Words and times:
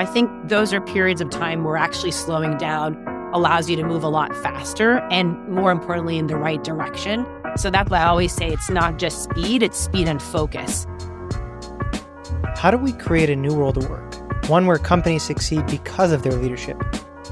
I 0.00 0.06
think 0.06 0.30
those 0.48 0.72
are 0.72 0.80
periods 0.80 1.20
of 1.20 1.28
time 1.28 1.62
where 1.62 1.76
actually 1.76 2.12
slowing 2.12 2.56
down 2.56 2.96
allows 3.34 3.68
you 3.68 3.76
to 3.76 3.82
move 3.82 4.02
a 4.02 4.08
lot 4.08 4.34
faster 4.36 5.00
and 5.10 5.36
more 5.46 5.70
importantly 5.70 6.16
in 6.16 6.26
the 6.26 6.36
right 6.36 6.64
direction. 6.64 7.26
So 7.58 7.70
that's 7.70 7.90
why 7.90 7.98
I 7.98 8.06
always 8.06 8.32
say 8.32 8.48
it's 8.48 8.70
not 8.70 8.96
just 8.96 9.22
speed, 9.24 9.62
it's 9.62 9.78
speed 9.78 10.08
and 10.08 10.22
focus. 10.22 10.86
How 12.56 12.70
do 12.70 12.78
we 12.78 12.94
create 12.94 13.28
a 13.28 13.36
new 13.36 13.52
world 13.52 13.76
of 13.76 13.90
work? 13.90 14.48
One 14.48 14.64
where 14.64 14.78
companies 14.78 15.22
succeed 15.22 15.66
because 15.66 16.12
of 16.12 16.22
their 16.22 16.32
leadership, 16.32 16.82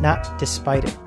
not 0.03 0.39
despite 0.39 0.85
it. 0.85 0.99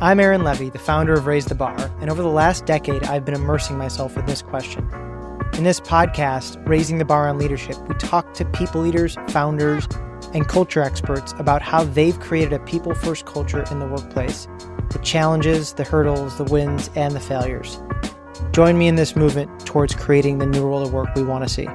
I'm 0.00 0.20
Aaron 0.20 0.44
Levy, 0.44 0.70
the 0.70 0.78
founder 0.78 1.14
of 1.14 1.26
Raise 1.26 1.46
the 1.46 1.56
Bar, 1.56 1.90
and 2.00 2.08
over 2.08 2.22
the 2.22 2.28
last 2.28 2.66
decade, 2.66 3.02
I've 3.02 3.24
been 3.24 3.34
immersing 3.34 3.76
myself 3.76 4.16
in 4.16 4.26
this 4.26 4.42
question. 4.42 4.88
In 5.54 5.64
this 5.64 5.80
podcast, 5.80 6.64
Raising 6.68 6.98
the 6.98 7.04
Bar 7.04 7.28
on 7.28 7.36
Leadership, 7.36 7.76
we 7.88 7.96
talk 7.96 8.32
to 8.34 8.44
people 8.44 8.80
leaders, 8.80 9.16
founders, 9.30 9.88
and 10.32 10.48
culture 10.48 10.82
experts 10.82 11.34
about 11.38 11.62
how 11.62 11.84
they've 11.84 12.18
created 12.20 12.52
a 12.52 12.58
people 12.60 12.94
first 12.94 13.26
culture 13.26 13.64
in 13.70 13.78
the 13.78 13.86
workplace, 13.86 14.46
the 14.90 14.98
challenges, 15.00 15.72
the 15.74 15.84
hurdles, 15.84 16.36
the 16.38 16.44
wins, 16.44 16.90
and 16.94 17.14
the 17.14 17.20
failures. 17.20 17.80
Join 18.52 18.78
me 18.78 18.88
in 18.88 18.96
this 18.96 19.14
movement 19.14 19.66
towards 19.66 19.94
creating 19.94 20.38
the 20.38 20.46
new 20.46 20.64
world 20.64 20.86
of 20.86 20.92
work 20.92 21.14
we 21.14 21.22
want 21.22 21.44
to 21.44 21.48
see. 21.48 21.68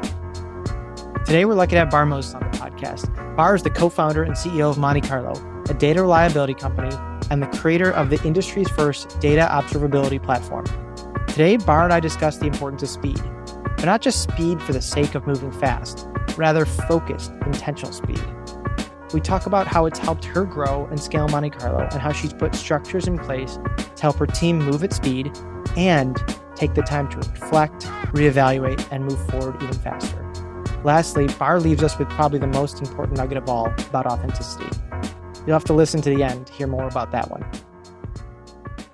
Today, 1.26 1.46
we're 1.46 1.54
lucky 1.54 1.72
to 1.72 1.80
have 1.80 1.90
Barr 1.90 2.05
Moses 2.05 2.34
on 2.34 2.41
the 2.41 2.58
podcast. 2.58 3.36
Barr 3.36 3.55
is 3.55 3.63
the 3.63 3.70
co 3.70 3.90
founder 3.90 4.23
and 4.23 4.34
CEO 4.34 4.70
of 4.70 4.77
Monte 4.77 5.02
Carlo, 5.02 5.34
a 5.70 5.74
data 5.74 6.02
reliability 6.02 6.54
company 6.54 6.96
and 7.32 7.41
the 7.41 7.48
creator 7.58 7.91
of 7.91 8.10
the 8.10 8.22
industry's 8.24 8.70
first 8.70 9.20
data 9.20 9.48
observability 9.52 10.22
platform. 10.22 10.66
Today, 11.27 11.58
Barr 11.58 11.84
and 11.84 11.94
I 11.94 11.99
discuss 11.99 12.38
the 12.38 12.46
importance 12.46 12.84
of 12.84 12.90
speed, 12.90 13.22
but 13.76 13.85
not 13.85 14.02
just 14.02 14.24
speed 14.24 14.62
for 14.62 14.74
the 14.74 14.82
sake 14.82 15.16
of 15.16 15.26
moving 15.26 15.52
fast, 15.52 16.08
rather 16.38 16.66
focused, 16.66 17.32
intentional 17.46 17.91
speed. 17.91 18.22
We 19.16 19.22
talk 19.22 19.46
about 19.46 19.66
how 19.66 19.86
it's 19.86 19.98
helped 19.98 20.26
her 20.26 20.44
grow 20.44 20.88
and 20.88 21.00
scale 21.00 21.30
Monte 21.30 21.52
Carlo 21.52 21.88
and 21.90 22.02
how 22.02 22.12
she's 22.12 22.34
put 22.34 22.54
structures 22.54 23.08
in 23.08 23.18
place 23.18 23.58
to 23.77 24.02
help 24.02 24.18
her 24.18 24.27
team 24.27 24.60
move 24.60 24.84
at 24.84 24.91
speed 24.91 25.32
and 25.77 26.21
take 26.54 26.74
the 26.74 26.82
time 26.82 27.08
to 27.12 27.18
reflect, 27.20 27.86
reevaluate, 28.12 28.86
and 28.91 29.05
move 29.05 29.26
forward 29.30 29.55
even 29.63 29.74
faster. 29.74 30.21
Lastly, 30.84 31.27
Barr 31.40 31.62
leaves 31.62 31.82
us 31.82 31.98
with 31.98 32.10
probably 32.10 32.40
the 32.40 32.48
most 32.48 32.82
important 32.82 33.18
nugget 33.18 33.38
of 33.38 33.48
all 33.48 33.68
about 33.88 34.05
authenticity. 34.05 34.68
You'll 35.48 35.55
have 35.55 35.63
to 35.63 35.74
listen 35.74 36.02
to 36.02 36.10
the 36.10 36.21
end 36.21 36.48
to 36.48 36.52
hear 36.54 36.68
more 36.68 36.86
about 36.86 37.13
that 37.13 37.32
one. 37.32 37.49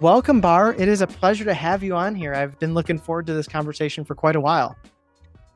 Welcome, 0.01 0.39
Barr. 0.39 0.75
It 0.75 0.87
is 0.87 1.01
a 1.01 1.07
pleasure 1.07 1.45
to 1.45 1.55
have 1.55 1.81
you 1.81 1.95
on 1.95 2.13
here. 2.13 2.35
I've 2.35 2.59
been 2.59 2.75
looking 2.75 2.99
forward 2.99 3.25
to 3.25 3.33
this 3.33 3.47
conversation 3.47 4.05
for 4.05 4.13
quite 4.13 4.35
a 4.35 4.41
while. 4.41 4.77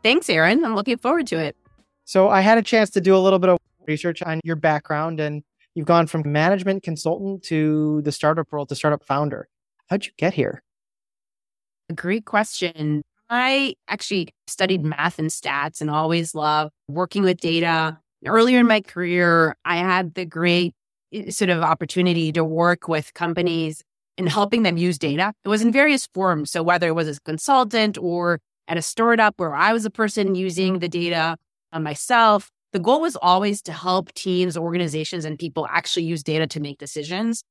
Thanks, 0.02 0.28
Aaron. 0.28 0.66
I'm 0.66 0.74
looking 0.74 0.98
forward 0.98 1.28
to 1.28 1.38
it. 1.38 1.56
So, 2.04 2.30
I 2.30 2.42
had 2.42 2.58
a 2.58 2.64
chance 2.64 2.90
to 2.92 3.02
do 3.02 3.16
a 3.16 3.20
little 3.20 3.38
bit 3.38 3.52
of 3.52 3.60
research 3.88 4.22
on 4.22 4.40
your 4.44 4.56
background, 4.56 5.20
and 5.20 5.44
you've 5.74 5.86
gone 5.86 6.08
from 6.08 6.24
management 6.32 6.84
consultant 6.84 7.44
to 7.44 8.02
the 8.04 8.12
startup 8.12 8.52
world 8.52 8.70
to 8.70 8.76
startup 8.76 9.06
founder. 9.06 9.48
How'd 9.88 10.06
you 10.06 10.12
get 10.18 10.34
here? 10.34 10.64
A 11.90 11.94
great 11.94 12.26
question. 12.26 13.04
I 13.30 13.76
actually 13.88 14.30
studied 14.48 14.84
math 14.84 15.20
and 15.20 15.30
stats 15.30 15.82
and 15.82 15.90
always 15.90 16.36
loved 16.36 16.72
working 16.88 17.24
with 17.24 17.40
data. 17.40 18.00
Earlier 18.26 18.60
in 18.60 18.68
my 18.68 18.82
career, 18.82 19.56
I 19.66 19.78
had 19.78 20.16
the 20.16 20.26
great 20.26 20.74
eh, 21.14 21.30
sort 21.30 21.50
of 21.50 21.62
opportunity 21.62 22.32
to 22.32 22.44
work 22.44 22.88
with 22.88 23.14
companies 23.14 23.84
in 24.18 24.28
helping 24.28 24.64
them 24.64 24.78
use 24.78 24.98
data. 24.98 25.34
It 25.44 25.50
was 25.50 25.62
in 25.62 25.72
various 25.72 26.08
forms. 26.14 26.52
So 26.52 26.64
whether 26.64 26.88
it 26.88 26.96
was 26.96 27.08
as 27.08 27.18
a 27.18 27.22
consultant 27.22 27.98
or 27.98 28.40
at 28.68 28.78
a 28.78 28.82
startup 28.82 29.36
where 29.38 29.54
I 29.54 29.74
was 29.74 29.86
a 29.86 29.90
person 29.90 30.36
using 30.36 30.80
the 30.80 30.90
data 30.90 31.38
uh, 31.72 31.80
myself, 31.80 32.50
the 32.76 32.80
goal 32.80 33.00
was 33.00 33.16
always 33.16 33.62
to 33.62 33.72
help 33.72 34.14
teams, 34.16 34.58
organizations, 34.58 35.24
and 35.24 35.40
people 35.40 35.66
actually 35.72 36.04
use 36.04 36.22
data 36.22 36.46
to 36.46 36.60
make 36.60 36.78
decisions. 36.78 37.42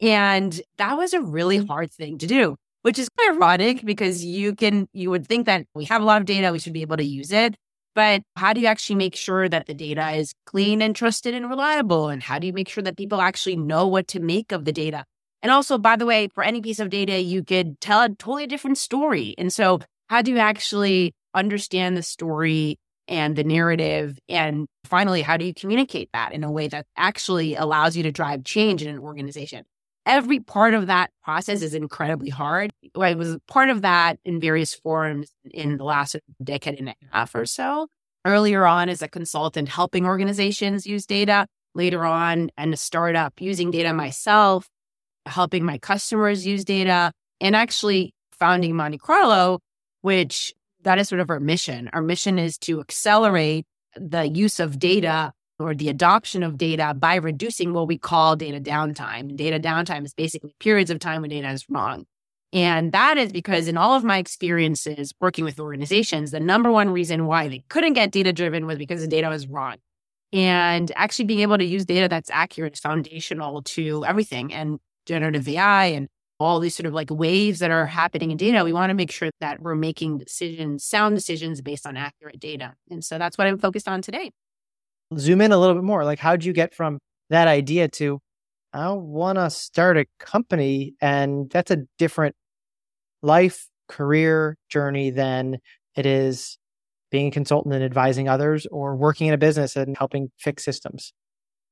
And 0.00 0.60
that 0.76 0.98
was 0.98 1.14
a 1.14 1.22
really 1.22 1.64
hard 1.64 1.92
thing 1.92 2.18
to 2.18 2.26
do, 2.26 2.56
which 2.82 2.98
is 2.98 3.08
ironic 3.28 3.84
because 3.84 4.24
you 4.24 4.56
can, 4.56 4.88
you 4.92 5.08
would 5.10 5.24
think 5.24 5.46
that 5.46 5.66
we 5.76 5.84
have 5.84 6.02
a 6.02 6.04
lot 6.04 6.20
of 6.20 6.26
data, 6.26 6.50
we 6.50 6.58
should 6.58 6.72
be 6.72 6.82
able 6.82 6.96
to 6.96 7.04
use 7.04 7.30
it. 7.30 7.54
But 7.94 8.22
how 8.34 8.52
do 8.52 8.60
you 8.60 8.66
actually 8.66 8.96
make 8.96 9.14
sure 9.14 9.48
that 9.48 9.66
the 9.66 9.74
data 9.74 10.10
is 10.16 10.32
clean 10.46 10.82
and 10.82 10.96
trusted 10.96 11.32
and 11.32 11.48
reliable? 11.48 12.08
And 12.08 12.20
how 12.20 12.40
do 12.40 12.48
you 12.48 12.52
make 12.52 12.68
sure 12.68 12.82
that 12.82 12.96
people 12.96 13.20
actually 13.20 13.54
know 13.54 13.86
what 13.86 14.08
to 14.08 14.18
make 14.18 14.50
of 14.50 14.64
the 14.64 14.72
data? 14.72 15.04
And 15.42 15.52
also, 15.52 15.78
by 15.78 15.94
the 15.94 16.06
way, 16.06 16.26
for 16.34 16.42
any 16.42 16.60
piece 16.60 16.80
of 16.80 16.90
data, 16.90 17.20
you 17.20 17.44
could 17.44 17.80
tell 17.80 18.02
a 18.02 18.08
totally 18.08 18.48
different 18.48 18.78
story. 18.78 19.36
And 19.38 19.52
so, 19.52 19.78
how 20.08 20.22
do 20.22 20.32
you 20.32 20.38
actually 20.38 21.14
understand 21.34 21.96
the 21.96 22.02
story 22.02 22.80
and 23.08 23.36
the 23.36 23.44
narrative? 23.44 24.18
And 24.28 24.66
finally, 24.84 25.22
how 25.22 25.36
do 25.36 25.44
you 25.44 25.54
communicate 25.54 26.10
that 26.12 26.32
in 26.32 26.44
a 26.44 26.50
way 26.50 26.68
that 26.68 26.86
actually 26.96 27.54
allows 27.54 27.96
you 27.96 28.02
to 28.04 28.12
drive 28.12 28.44
change 28.44 28.82
in 28.82 28.88
an 28.88 28.98
organization? 28.98 29.64
Every 30.04 30.40
part 30.40 30.74
of 30.74 30.88
that 30.88 31.10
process 31.22 31.62
is 31.62 31.74
incredibly 31.74 32.30
hard. 32.30 32.72
I 32.98 33.14
was 33.14 33.38
part 33.46 33.68
of 33.68 33.82
that 33.82 34.18
in 34.24 34.40
various 34.40 34.74
forms 34.74 35.32
in 35.50 35.76
the 35.76 35.84
last 35.84 36.16
decade 36.42 36.80
and 36.80 36.88
a 36.88 36.94
half 37.12 37.34
or 37.34 37.46
so. 37.46 37.86
Earlier 38.24 38.66
on, 38.66 38.88
as 38.88 39.02
a 39.02 39.08
consultant, 39.08 39.68
helping 39.68 40.06
organizations 40.06 40.86
use 40.86 41.06
data. 41.06 41.46
Later 41.74 42.04
on, 42.04 42.50
and 42.58 42.74
a 42.74 42.76
startup 42.76 43.40
using 43.40 43.70
data 43.70 43.94
myself 43.94 44.68
helping 45.26 45.64
my 45.64 45.78
customers 45.78 46.46
use 46.46 46.64
data, 46.64 47.12
and 47.40 47.56
actually 47.56 48.14
founding 48.32 48.76
Monte 48.76 48.98
Carlo, 48.98 49.60
which 50.00 50.52
that 50.82 50.98
is 50.98 51.08
sort 51.08 51.20
of 51.20 51.30
our 51.30 51.40
mission. 51.40 51.90
Our 51.92 52.02
mission 52.02 52.38
is 52.38 52.58
to 52.58 52.80
accelerate 52.80 53.66
the 53.96 54.28
use 54.28 54.60
of 54.60 54.78
data 54.78 55.32
or 55.58 55.74
the 55.74 55.88
adoption 55.88 56.42
of 56.42 56.58
data 56.58 56.94
by 56.94 57.16
reducing 57.16 57.72
what 57.72 57.86
we 57.86 57.98
call 57.98 58.36
data 58.36 58.60
downtime. 58.60 59.36
Data 59.36 59.60
downtime 59.60 60.04
is 60.04 60.14
basically 60.14 60.54
periods 60.58 60.90
of 60.90 60.98
time 60.98 61.20
when 61.20 61.30
data 61.30 61.50
is 61.50 61.66
wrong. 61.68 62.04
And 62.52 62.92
that 62.92 63.16
is 63.16 63.32
because 63.32 63.68
in 63.68 63.78
all 63.78 63.94
of 63.94 64.04
my 64.04 64.18
experiences 64.18 65.14
working 65.20 65.44
with 65.44 65.58
organizations, 65.58 66.32
the 66.32 66.40
number 66.40 66.70
one 66.70 66.90
reason 66.90 67.26
why 67.26 67.48
they 67.48 67.64
couldn't 67.68 67.94
get 67.94 68.12
data 68.12 68.32
driven 68.32 68.66
was 68.66 68.76
because 68.76 69.00
the 69.00 69.06
data 69.06 69.28
was 69.28 69.46
wrong. 69.46 69.76
And 70.34 70.92
actually 70.96 71.26
being 71.26 71.40
able 71.40 71.58
to 71.58 71.64
use 71.64 71.84
data 71.84 72.08
that's 72.08 72.30
accurate 72.30 72.74
is 72.74 72.80
foundational 72.80 73.62
to 73.62 74.04
everything. 74.04 74.52
And 74.52 74.80
generative 75.06 75.48
AI 75.48 75.86
and 75.86 76.08
all 76.42 76.60
these 76.60 76.74
sort 76.74 76.86
of 76.86 76.92
like 76.92 77.10
waves 77.10 77.60
that 77.60 77.70
are 77.70 77.86
happening 77.86 78.30
in 78.30 78.36
data, 78.36 78.64
we 78.64 78.72
want 78.72 78.90
to 78.90 78.94
make 78.94 79.10
sure 79.10 79.30
that 79.40 79.60
we're 79.60 79.74
making 79.74 80.18
decisions, 80.18 80.84
sound 80.84 81.16
decisions 81.16 81.60
based 81.60 81.86
on 81.86 81.96
accurate 81.96 82.40
data. 82.40 82.74
And 82.90 83.04
so 83.04 83.18
that's 83.18 83.38
what 83.38 83.46
I'm 83.46 83.58
focused 83.58 83.88
on 83.88 84.02
today. 84.02 84.30
Zoom 85.18 85.40
in 85.40 85.52
a 85.52 85.58
little 85.58 85.74
bit 85.74 85.84
more. 85.84 86.04
Like, 86.04 86.18
how'd 86.18 86.44
you 86.44 86.52
get 86.52 86.74
from 86.74 86.98
that 87.30 87.48
idea 87.48 87.88
to, 87.88 88.18
I 88.72 88.90
want 88.90 89.38
to 89.38 89.50
start 89.50 89.96
a 89.96 90.06
company? 90.18 90.94
And 91.00 91.50
that's 91.50 91.70
a 91.70 91.84
different 91.98 92.34
life, 93.22 93.68
career 93.88 94.56
journey 94.68 95.10
than 95.10 95.58
it 95.96 96.06
is 96.06 96.58
being 97.10 97.28
a 97.28 97.30
consultant 97.30 97.74
and 97.74 97.84
advising 97.84 98.28
others 98.28 98.66
or 98.70 98.96
working 98.96 99.26
in 99.26 99.34
a 99.34 99.38
business 99.38 99.76
and 99.76 99.96
helping 99.98 100.30
fix 100.38 100.64
systems. 100.64 101.12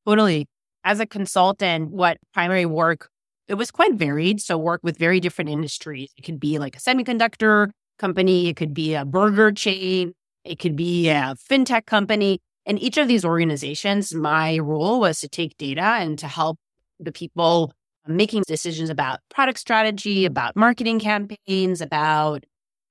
Totally. 0.07 0.47
As 0.85 1.01
a 1.01 1.07
consultant, 1.07 1.91
what 1.91 2.19
primary 2.35 2.67
work 2.67 3.09
it 3.51 3.55
was 3.55 3.73
quite 3.73 3.95
varied. 3.95 4.41
So 4.41 4.57
work 4.57 4.81
with 4.85 4.97
very 4.97 5.19
different 5.19 5.51
industries. 5.51 6.13
It 6.17 6.23
could 6.23 6.39
be 6.39 6.61
like 6.61 6.77
a 6.77 6.79
semiconductor 6.79 7.71
company, 7.99 8.49
it 8.49 8.57
could 8.57 8.73
be 8.73 8.95
a 8.95 9.05
burger 9.05 9.51
chain, 9.51 10.15
it 10.45 10.59
could 10.59 10.77
be 10.77 11.09
a 11.09 11.35
fintech 11.51 11.85
company. 11.85 12.39
And 12.65 12.79
each 12.79 12.97
of 12.97 13.09
these 13.09 13.25
organizations, 13.25 14.15
my 14.15 14.59
role 14.59 15.01
was 15.01 15.19
to 15.21 15.29
take 15.29 15.59
data 15.59 15.83
and 15.83 16.19
to 16.21 16.29
help 16.29 16.59
the 17.01 17.11
people 17.11 17.73
making 18.07 18.45
decisions 18.47 18.89
about 18.89 19.19
product 19.29 19.59
strategy, 19.59 20.25
about 20.25 20.55
marketing 20.57 21.01
campaigns, 21.01 21.81
about 21.81 22.45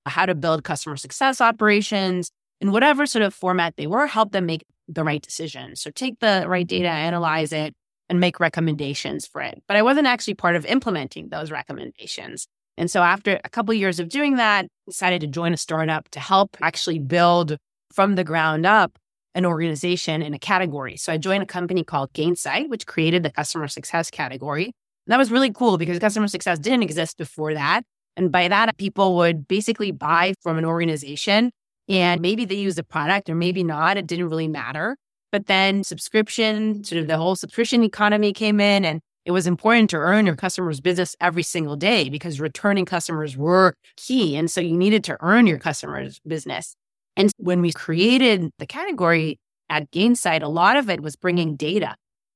how 0.06 0.26
to 0.26 0.36
build 0.36 0.64
customer 0.64 0.98
success 0.98 1.40
operations 1.40 2.32
in 2.60 2.72
whatever 2.72 3.06
sort 3.06 3.24
of 3.24 3.34
format 3.34 3.76
they 3.78 3.88
were, 3.88 4.08
help 4.08 4.34
them 4.34 4.46
make 4.46 4.66
the 4.88 5.04
right 5.04 5.22
decision. 5.22 5.76
So 5.76 5.90
take 5.90 6.20
the 6.20 6.44
right 6.48 6.68
data, 6.68 6.90
analyze 6.90 7.54
it, 7.54 7.74
and 8.10 8.20
make 8.20 8.40
recommendations 8.40 9.26
for 9.26 9.42
it. 9.42 9.62
But 9.68 9.78
I 9.78 9.82
wasn't 9.82 10.08
actually 10.08 10.34
part 10.34 10.56
of 10.56 10.66
implementing 10.66 11.30
those 11.30 11.52
recommendations. 11.52 12.48
And 12.78 12.90
so 12.90 13.02
after 13.02 13.40
a 13.44 13.50
couple 13.50 13.74
of 13.74 13.78
years 13.78 14.00
of 14.00 14.10
doing 14.10 14.38
that, 14.38 14.68
decided 14.88 15.22
to 15.22 15.28
join 15.28 15.54
a 15.54 15.58
startup 15.58 16.10
to 16.10 16.20
help 16.20 16.58
actually 16.62 17.00
build 17.00 17.58
from 17.94 18.16
the 18.16 18.24
ground 18.24 18.66
up 18.66 18.98
an 19.36 19.46
organization 19.46 20.22
in 20.22 20.34
a 20.34 20.40
category. 20.40 20.98
So 20.98 21.14
I 21.14 21.18
joined 21.18 21.44
a 21.44 21.48
company 21.48 21.84
called 21.84 22.12
Gainsight, 22.14 22.70
which 22.70 22.88
created 22.88 23.24
the 23.24 23.32
customer 23.32 23.68
success 23.68 24.10
category. 24.10 24.66
And 24.66 25.14
that 25.14 25.18
was 25.18 25.32
really 25.32 25.52
cool 25.52 25.78
because 25.78 26.00
customer 26.00 26.28
success 26.28 26.60
didn't 26.60 26.84
exist 26.84 27.18
before 27.18 27.54
that. 27.54 27.84
And 28.16 28.32
by 28.32 28.48
that, 28.48 28.78
people 28.78 29.16
would 29.18 29.48
basically 29.48 29.92
buy 29.92 30.34
from 30.42 30.58
an 30.58 30.66
organization 30.66 31.52
and 31.88 32.22
maybe 32.22 32.46
they 32.46 32.56
use 32.56 32.76
the 32.76 32.84
product 32.84 33.30
or 33.30 33.36
maybe 33.36 33.64
not. 33.64 33.98
It 33.98 34.08
didn't 34.08 34.30
really 34.30 34.48
matter. 34.48 34.96
But 35.32 35.48
then 35.48 35.84
subscription, 35.84 36.84
sort 36.84 37.02
of 37.02 37.08
the 37.08 37.18
whole 37.18 37.36
subscription 37.36 37.84
economy 37.84 38.34
came 38.34 38.60
in 38.60 38.86
and 38.86 39.02
it 39.26 39.32
was 39.32 39.46
important 39.46 39.90
to 39.92 39.98
earn 39.98 40.26
your 40.26 40.36
customers' 40.36 40.82
business 40.82 41.16
every 41.22 41.44
single 41.44 41.76
day 41.76 42.10
because 42.10 42.40
returning 42.40 42.86
customers 42.86 43.38
were 43.38 43.76
key. 43.98 44.36
And 44.36 44.50
so 44.50 44.62
you 44.62 44.76
needed 44.78 45.04
to 45.06 45.18
earn 45.22 45.46
your 45.46 45.60
customers' 45.60 46.20
business. 46.26 46.76
And 47.16 47.32
when 47.38 47.62
we 47.62 47.72
created 47.72 48.50
the 48.60 48.66
category 48.66 49.40
at 49.70 49.92
Gainsight, 49.92 50.42
a 50.42 50.48
lot 50.48 50.78
of 50.78 50.90
it 50.90 51.02
was 51.02 51.16
bringing 51.16 51.56
data. 51.56 51.96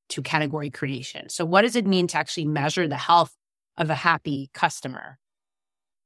to 0.09 0.21
category 0.21 0.69
creation. 0.69 1.29
So, 1.29 1.45
what 1.45 1.61
does 1.63 1.75
it 1.75 1.87
mean 1.87 2.07
to 2.07 2.17
actually 2.17 2.45
measure 2.45 2.87
the 2.87 2.97
health 2.97 3.33
of 3.77 3.89
a 3.89 3.95
happy 3.95 4.49
customer? 4.53 5.17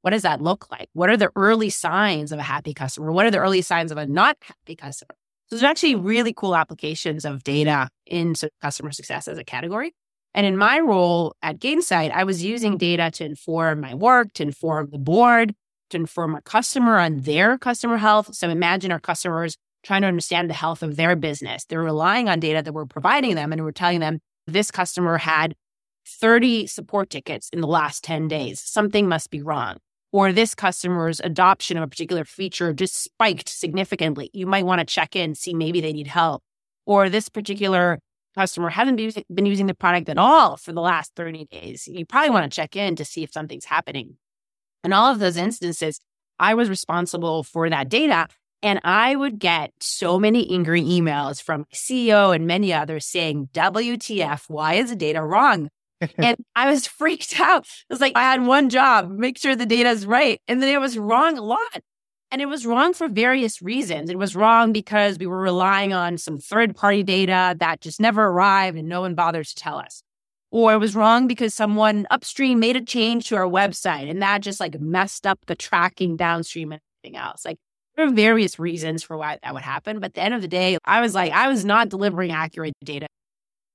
What 0.02 0.10
does 0.12 0.22
that 0.22 0.40
look 0.40 0.70
like? 0.70 0.88
What 0.94 1.10
are 1.10 1.16
the 1.16 1.30
early 1.36 1.70
signs 1.70 2.32
of 2.32 2.38
a 2.38 2.42
happy 2.42 2.72
customer? 2.74 3.12
What 3.12 3.26
are 3.26 3.30
the 3.30 3.38
early 3.38 3.62
signs 3.62 3.92
of 3.92 3.98
a 3.98 4.06
not 4.06 4.36
happy 4.40 4.76
customer? 4.76 5.14
So, 5.48 5.56
there's 5.56 5.62
actually 5.62 5.94
really 5.94 6.32
cool 6.32 6.54
applications 6.54 7.24
of 7.24 7.42
data 7.42 7.88
in 8.06 8.34
customer 8.60 8.92
success 8.92 9.28
as 9.28 9.38
a 9.38 9.44
category. 9.44 9.94
And 10.34 10.46
in 10.46 10.56
my 10.56 10.78
role 10.78 11.34
at 11.42 11.58
Gainsight, 11.58 12.10
I 12.10 12.24
was 12.24 12.44
using 12.44 12.76
data 12.76 13.10
to 13.12 13.24
inform 13.24 13.80
my 13.80 13.94
work, 13.94 14.32
to 14.34 14.42
inform 14.42 14.90
the 14.90 14.98
board, 14.98 15.54
to 15.90 15.96
inform 15.96 16.34
our 16.34 16.42
customer 16.42 16.98
on 16.98 17.20
their 17.20 17.58
customer 17.58 17.96
health. 17.96 18.34
So 18.34 18.48
imagine 18.48 18.92
our 18.92 19.00
customers 19.00 19.56
trying 19.82 20.02
to 20.02 20.08
understand 20.08 20.50
the 20.50 20.54
health 20.54 20.82
of 20.82 20.96
their 20.96 21.16
business. 21.16 21.64
They're 21.64 21.82
relying 21.82 22.28
on 22.28 22.40
data 22.40 22.62
that 22.62 22.72
we're 22.72 22.86
providing 22.86 23.34
them 23.34 23.52
and 23.52 23.64
we're 23.64 23.72
telling 23.72 24.00
them 24.00 24.20
this 24.46 24.70
customer 24.70 25.18
had 25.18 25.54
30 26.06 26.66
support 26.66 27.10
tickets 27.10 27.48
in 27.52 27.60
the 27.60 27.66
last 27.66 28.04
10 28.04 28.28
days. 28.28 28.60
Something 28.60 29.08
must 29.08 29.30
be 29.30 29.42
wrong. 29.42 29.78
Or 30.10 30.32
this 30.32 30.54
customer's 30.54 31.20
adoption 31.20 31.76
of 31.76 31.82
a 31.82 31.88
particular 31.88 32.24
feature 32.24 32.72
just 32.72 33.02
spiked 33.02 33.48
significantly. 33.48 34.30
You 34.32 34.46
might 34.46 34.64
want 34.64 34.80
to 34.80 34.86
check 34.86 35.14
in, 35.14 35.34
see 35.34 35.52
maybe 35.52 35.80
they 35.80 35.92
need 35.92 36.06
help. 36.06 36.42
Or 36.86 37.10
this 37.10 37.28
particular 37.28 37.98
customer 38.34 38.70
hasn't 38.70 38.96
been 39.34 39.46
using 39.46 39.66
the 39.66 39.74
product 39.74 40.08
at 40.08 40.16
all 40.16 40.56
for 40.56 40.72
the 40.72 40.80
last 40.80 41.12
30 41.14 41.46
days. 41.46 41.86
You 41.86 42.06
probably 42.06 42.30
want 42.30 42.50
to 42.50 42.54
check 42.54 42.76
in 42.76 42.96
to 42.96 43.04
see 43.04 43.22
if 43.22 43.32
something's 43.32 43.66
happening. 43.66 44.16
In 44.84 44.92
all 44.92 45.12
of 45.12 45.18
those 45.18 45.36
instances, 45.36 46.00
I 46.38 46.54
was 46.54 46.70
responsible 46.70 47.42
for 47.42 47.68
that 47.68 47.88
data. 47.88 48.28
And 48.62 48.80
I 48.82 49.14
would 49.14 49.38
get 49.38 49.72
so 49.80 50.18
many 50.18 50.50
angry 50.52 50.82
emails 50.82 51.40
from 51.40 51.66
CEO 51.72 52.34
and 52.34 52.46
many 52.46 52.72
others 52.72 53.06
saying, 53.06 53.50
WTF, 53.52 54.44
why 54.48 54.74
is 54.74 54.90
the 54.90 54.96
data 54.96 55.22
wrong? 55.22 55.68
And 56.18 56.36
I 56.54 56.70
was 56.70 56.86
freaked 56.98 57.38
out. 57.40 57.62
It 57.64 57.92
was 57.92 58.00
like, 58.00 58.12
I 58.16 58.22
had 58.22 58.44
one 58.44 58.68
job, 58.68 59.10
make 59.10 59.38
sure 59.38 59.54
the 59.56 59.66
data 59.66 59.90
is 59.90 60.06
right. 60.06 60.40
And 60.48 60.62
then 60.62 60.72
it 60.72 60.80
was 60.80 60.98
wrong 60.98 61.38
a 61.38 61.42
lot. 61.42 61.80
And 62.30 62.42
it 62.42 62.46
was 62.46 62.66
wrong 62.66 62.92
for 62.92 63.08
various 63.08 63.62
reasons. 63.62 64.10
It 64.10 64.18
was 64.18 64.36
wrong 64.36 64.72
because 64.72 65.18
we 65.18 65.26
were 65.26 65.40
relying 65.40 65.94
on 65.94 66.18
some 66.18 66.38
third 66.38 66.76
party 66.76 67.02
data 67.02 67.56
that 67.58 67.80
just 67.80 68.00
never 68.00 68.26
arrived 68.26 68.76
and 68.76 68.88
no 68.88 69.00
one 69.00 69.14
bothered 69.14 69.46
to 69.46 69.54
tell 69.54 69.78
us. 69.78 70.02
Or 70.50 70.74
it 70.74 70.78
was 70.78 70.94
wrong 70.94 71.26
because 71.26 71.54
someone 71.54 72.06
upstream 72.10 72.58
made 72.58 72.76
a 72.76 72.82
change 72.82 73.28
to 73.28 73.36
our 73.36 73.46
website 73.46 74.10
and 74.10 74.22
that 74.22 74.42
just 74.42 74.60
like 74.60 74.78
messed 74.80 75.26
up 75.26 75.38
the 75.46 75.54
tracking 75.54 76.16
downstream 76.16 76.72
and 76.72 76.80
everything 77.02 77.18
else. 77.18 77.44
Like 77.44 77.58
there 77.96 78.06
are 78.06 78.12
various 78.12 78.58
reasons 78.58 79.02
for 79.02 79.16
why 79.16 79.38
that 79.42 79.54
would 79.54 79.62
happen. 79.62 79.98
But 79.98 80.06
at 80.06 80.14
the 80.14 80.22
end 80.22 80.34
of 80.34 80.42
the 80.42 80.48
day, 80.48 80.78
I 80.84 81.00
was 81.00 81.14
like, 81.14 81.32
I 81.32 81.48
was 81.48 81.64
not 81.64 81.88
delivering 81.88 82.30
accurate 82.30 82.74
data. 82.84 83.06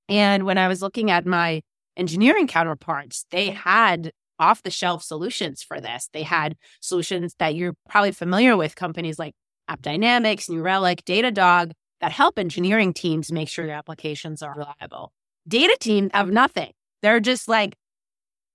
And 0.08 0.44
when 0.44 0.58
I 0.58 0.68
was 0.68 0.82
looking 0.82 1.10
at 1.10 1.26
my 1.26 1.62
engineering 1.96 2.46
counterparts, 2.46 3.26
they 3.30 3.50
had 3.50 4.12
off 4.38 4.62
the 4.62 4.70
shelf 4.70 5.02
solutions 5.02 5.62
for 5.62 5.80
this. 5.80 6.08
They 6.12 6.22
had 6.22 6.56
solutions 6.80 7.34
that 7.38 7.54
you're 7.54 7.74
probably 7.88 8.12
familiar 8.12 8.56
with, 8.56 8.74
companies 8.74 9.18
like 9.18 9.34
AppDynamics, 9.70 10.48
New 10.48 10.62
Relic, 10.62 11.04
Datadog, 11.04 11.72
that 12.00 12.12
help 12.12 12.38
engineering 12.38 12.92
teams 12.92 13.32
make 13.32 13.48
sure 13.48 13.66
their 13.66 13.76
applications 13.76 14.42
are 14.42 14.54
reliable. 14.54 15.12
Data 15.46 15.76
teams 15.80 16.10
have 16.12 16.30
nothing. 16.30 16.72
They're 17.02 17.20
just 17.20 17.48
like, 17.48 17.74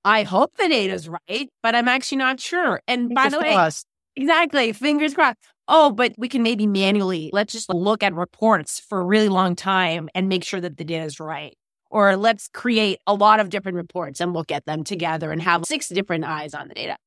I 0.03 0.23
hope 0.23 0.55
the 0.57 0.67
data's 0.67 1.07
right, 1.07 1.49
but 1.61 1.75
I'm 1.75 1.87
actually 1.87 2.17
not 2.19 2.39
sure. 2.39 2.81
And 2.87 3.13
by 3.13 3.29
the 3.29 3.39
way, 3.39 3.69
exactly, 4.15 4.73
fingers 4.73 5.13
crossed 5.13 5.37
oh, 5.69 5.91
but 5.91 6.13
we 6.17 6.27
can 6.27 6.43
maybe 6.43 6.67
manually, 6.67 7.29
let's 7.31 7.53
just 7.53 7.69
look 7.69 8.03
at 8.03 8.13
reports 8.13 8.79
for 8.79 8.99
a 8.99 9.05
really 9.05 9.29
long 9.29 9.55
time 9.55 10.09
and 10.13 10.27
make 10.27 10.43
sure 10.43 10.59
that 10.59 10.75
the 10.75 10.83
data 10.83 11.05
is 11.05 11.19
right. 11.19 11.55
Or 11.89 12.15
let's 12.15 12.47
create 12.53 12.99
a 13.07 13.13
lot 13.13 13.39
of 13.39 13.49
different 13.49 13.75
reports 13.75 14.21
and 14.21 14.33
look 14.33 14.51
at 14.51 14.65
them 14.65 14.83
together 14.83 15.31
and 15.31 15.41
have 15.41 15.65
six 15.65 15.89
different 15.89 16.23
eyes 16.23 16.53
on 16.53 16.67
the 16.67 16.75
data. 16.75 16.97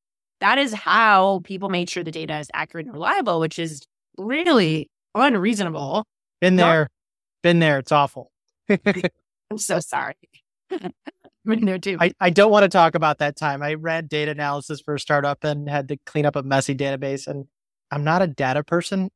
That 0.41 0.57
is 0.57 0.73
how 0.73 1.41
people 1.45 1.69
made 1.69 1.89
sure 1.89 2.03
the 2.03 2.11
data 2.11 2.37
is 2.39 2.49
accurate 2.53 2.85
and 2.85 2.93
reliable, 2.93 3.39
which 3.39 3.57
is 3.57 3.81
really 4.17 4.89
unreasonable. 5.15 6.05
Been 6.41 6.57
there, 6.57 6.89
been 7.41 7.59
there. 7.59 7.79
It's 7.79 7.93
awful. 7.93 8.31
I'm 8.69 9.57
so 9.57 9.79
sorry. 9.79 10.15
been 11.45 11.65
there 11.65 11.79
too. 11.79 11.97
I, 11.99 12.11
I 12.19 12.29
don't 12.29 12.51
want 12.51 12.63
to 12.63 12.69
talk 12.69 12.95
about 12.95 13.19
that 13.19 13.35
time. 13.35 13.61
I 13.61 13.75
ran 13.75 14.07
data 14.07 14.31
analysis 14.31 14.81
for 14.81 14.95
a 14.95 14.99
startup 14.99 15.43
and 15.43 15.69
had 15.69 15.87
to 15.89 15.97
clean 16.05 16.25
up 16.25 16.35
a 16.35 16.43
messy 16.43 16.75
database. 16.75 17.27
And 17.27 17.45
I'm 17.91 18.03
not 18.03 18.21
a 18.21 18.27
data 18.27 18.63
person. 18.63 19.09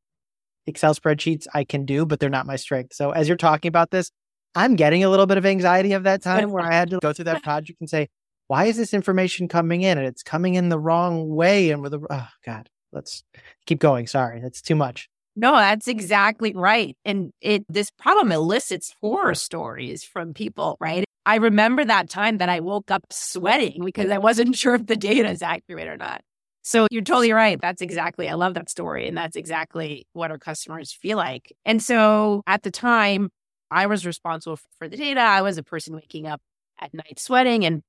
Excel 0.66 0.94
spreadsheets 0.94 1.48
I 1.54 1.64
can 1.64 1.86
do, 1.86 2.06
but 2.06 2.20
they're 2.20 2.30
not 2.30 2.46
my 2.46 2.58
strength. 2.58 2.94
So 2.94 3.12
as 3.12 3.28
you're 3.28 3.38
talking 3.38 3.70
about 3.70 3.92
this, 3.92 4.12
I'm 4.56 4.76
getting 4.76 5.04
a 5.04 5.10
little 5.10 5.26
bit 5.26 5.38
of 5.38 5.46
anxiety 5.46 5.94
of 5.94 6.04
that 6.04 6.22
time 6.22 6.52
where 6.52 6.64
I 6.64 6.74
had 6.74 6.90
to 6.90 7.00
go 7.00 7.14
through 7.14 7.26
that 7.26 7.44
project 7.44 7.80
and 7.80 7.90
say, 7.90 8.08
why 8.48 8.66
is 8.66 8.78
this 8.78 8.94
information 8.94 9.48
coming 9.48 9.82
in? 9.82 9.98
And 9.98 10.08
it's 10.08 10.24
coming 10.24 10.56
in 10.56 10.70
the 10.70 10.80
wrong 10.80 11.30
way. 11.30 11.70
And 11.72 11.82
with 11.82 11.94
a, 11.94 12.06
oh 12.10 12.28
God, 12.46 12.70
let's 12.92 13.24
keep 13.66 13.80
going. 13.80 14.08
Sorry, 14.08 14.40
that's 14.42 14.62
too 14.62 14.76
much. 14.76 15.10
No, 15.36 15.52
that's 15.52 15.88
exactly 15.88 16.54
right. 16.54 16.98
And 17.06 17.32
it 17.42 17.64
this 17.70 17.92
problem 17.92 18.32
elicits 18.32 18.96
horror 19.02 19.36
stories 19.36 20.04
from 20.04 20.34
people, 20.34 20.78
right? 20.80 21.06
I 21.28 21.36
remember 21.36 21.86
that 21.86 22.10
time 22.10 22.40
that 22.40 22.50
I 22.50 22.62
woke 22.62 22.90
up 22.90 23.04
sweating 23.12 23.84
because 23.86 24.10
I 24.10 24.18
wasn't 24.18 24.56
sure 24.58 24.76
if 24.76 24.88
the 24.88 24.96
data 24.96 25.30
is 25.30 25.44
accurate 25.44 25.88
or 25.88 25.98
not. 25.98 26.22
So 26.64 26.88
you're 26.90 27.02
totally 27.02 27.32
right. 27.32 27.62
That's 27.62 27.82
exactly, 27.82 28.28
I 28.28 28.34
love 28.34 28.56
that 28.56 28.70
story. 28.70 29.08
And 29.08 29.16
that's 29.16 29.38
exactly 29.38 30.06
what 30.14 30.32
our 30.32 30.38
customers 30.38 30.92
feel 30.92 31.18
like. 31.18 31.54
And 31.66 31.82
so 31.82 32.42
at 32.48 32.64
the 32.64 32.72
time, 32.72 33.30
I 33.72 33.88
was 33.88 34.06
responsible 34.06 34.60
for 34.78 34.88
the 34.88 34.98
data. 34.98 35.20
I 35.20 35.42
was 35.42 35.58
a 35.58 35.64
person 35.64 35.96
waking 35.96 36.28
up 36.28 36.42
at 36.80 36.94
night 36.94 37.20
sweating. 37.20 37.66
And 37.66 37.82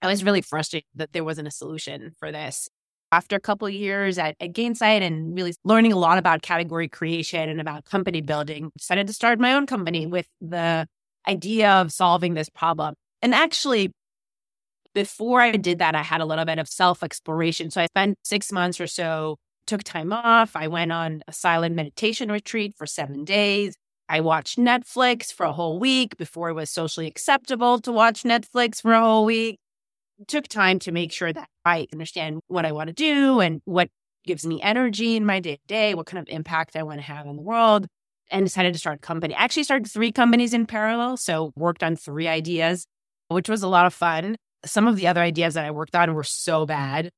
I 0.00 0.06
was 0.06 0.24
really 0.24 0.40
frustrated 0.40 0.88
that 0.94 1.12
there 1.12 1.24
wasn't 1.24 1.48
a 1.48 1.52
solution 1.52 2.12
for 2.18 2.32
this. 2.32 2.68
After 3.10 3.36
a 3.36 3.40
couple 3.40 3.68
years 3.68 4.16
at, 4.18 4.36
at 4.40 4.54
Gainsight 4.54 5.02
and 5.02 5.36
really 5.36 5.54
learning 5.64 5.92
a 5.92 5.98
lot 5.98 6.16
about 6.16 6.40
category 6.40 6.88
creation 6.88 7.48
and 7.48 7.60
about 7.60 7.84
company 7.84 8.22
building, 8.22 8.70
decided 8.76 9.06
to 9.06 9.12
start 9.12 9.38
my 9.38 9.52
own 9.52 9.66
company 9.66 10.06
with 10.06 10.26
the 10.40 10.86
idea 11.28 11.70
of 11.72 11.92
solving 11.92 12.34
this 12.34 12.48
problem. 12.48 12.94
And 13.20 13.34
actually, 13.34 13.92
before 14.94 15.40
I 15.40 15.52
did 15.52 15.78
that, 15.78 15.94
I 15.94 16.02
had 16.02 16.20
a 16.20 16.24
little 16.24 16.44
bit 16.44 16.58
of 16.58 16.68
self 16.68 17.02
exploration. 17.02 17.70
So 17.70 17.82
I 17.82 17.86
spent 17.86 18.18
six 18.24 18.50
months 18.50 18.80
or 18.80 18.86
so, 18.86 19.36
took 19.66 19.84
time 19.84 20.12
off. 20.12 20.56
I 20.56 20.68
went 20.68 20.90
on 20.90 21.22
a 21.28 21.32
silent 21.32 21.74
meditation 21.74 22.32
retreat 22.32 22.74
for 22.76 22.86
seven 22.86 23.24
days. 23.24 23.76
I 24.08 24.20
watched 24.20 24.58
Netflix 24.58 25.32
for 25.32 25.44
a 25.44 25.52
whole 25.52 25.78
week 25.78 26.16
before 26.16 26.50
it 26.50 26.54
was 26.54 26.70
socially 26.70 27.06
acceptable 27.06 27.78
to 27.80 27.92
watch 27.92 28.24
Netflix 28.24 28.82
for 28.82 28.92
a 28.92 29.00
whole 29.00 29.24
week. 29.24 29.58
took 30.28 30.46
time 30.46 30.78
to 30.80 30.92
make 30.92 31.10
sure 31.10 31.32
that 31.32 31.48
I 31.64 31.86
understand 31.92 32.40
what 32.48 32.66
I 32.66 32.72
want 32.72 32.88
to 32.88 32.92
do 32.92 33.40
and 33.40 33.60
what 33.64 33.88
gives 34.24 34.46
me 34.46 34.60
energy 34.62 35.16
in 35.16 35.26
my 35.26 35.40
day 35.40 35.56
to 35.56 35.62
day, 35.66 35.94
what 35.94 36.06
kind 36.06 36.20
of 36.20 36.32
impact 36.32 36.76
I 36.76 36.82
want 36.82 36.98
to 36.98 37.06
have 37.06 37.26
on 37.26 37.36
the 37.36 37.42
world, 37.42 37.86
and 38.30 38.44
decided 38.44 38.72
to 38.72 38.78
start 38.78 38.96
a 38.96 39.00
company. 39.00 39.34
I 39.34 39.42
actually 39.42 39.64
started 39.64 39.90
three 39.90 40.12
companies 40.12 40.54
in 40.54 40.66
parallel. 40.66 41.16
So 41.16 41.52
worked 41.56 41.82
on 41.82 41.96
three 41.96 42.28
ideas, 42.28 42.86
which 43.28 43.48
was 43.48 43.62
a 43.62 43.68
lot 43.68 43.86
of 43.86 43.94
fun 43.94 44.36
some 44.64 44.86
of 44.86 44.96
the 44.96 45.06
other 45.06 45.20
ideas 45.20 45.54
that 45.54 45.64
I 45.64 45.70
worked 45.70 45.94
on 45.94 46.14
were 46.14 46.24
so 46.24 46.66
bad. 46.66 47.10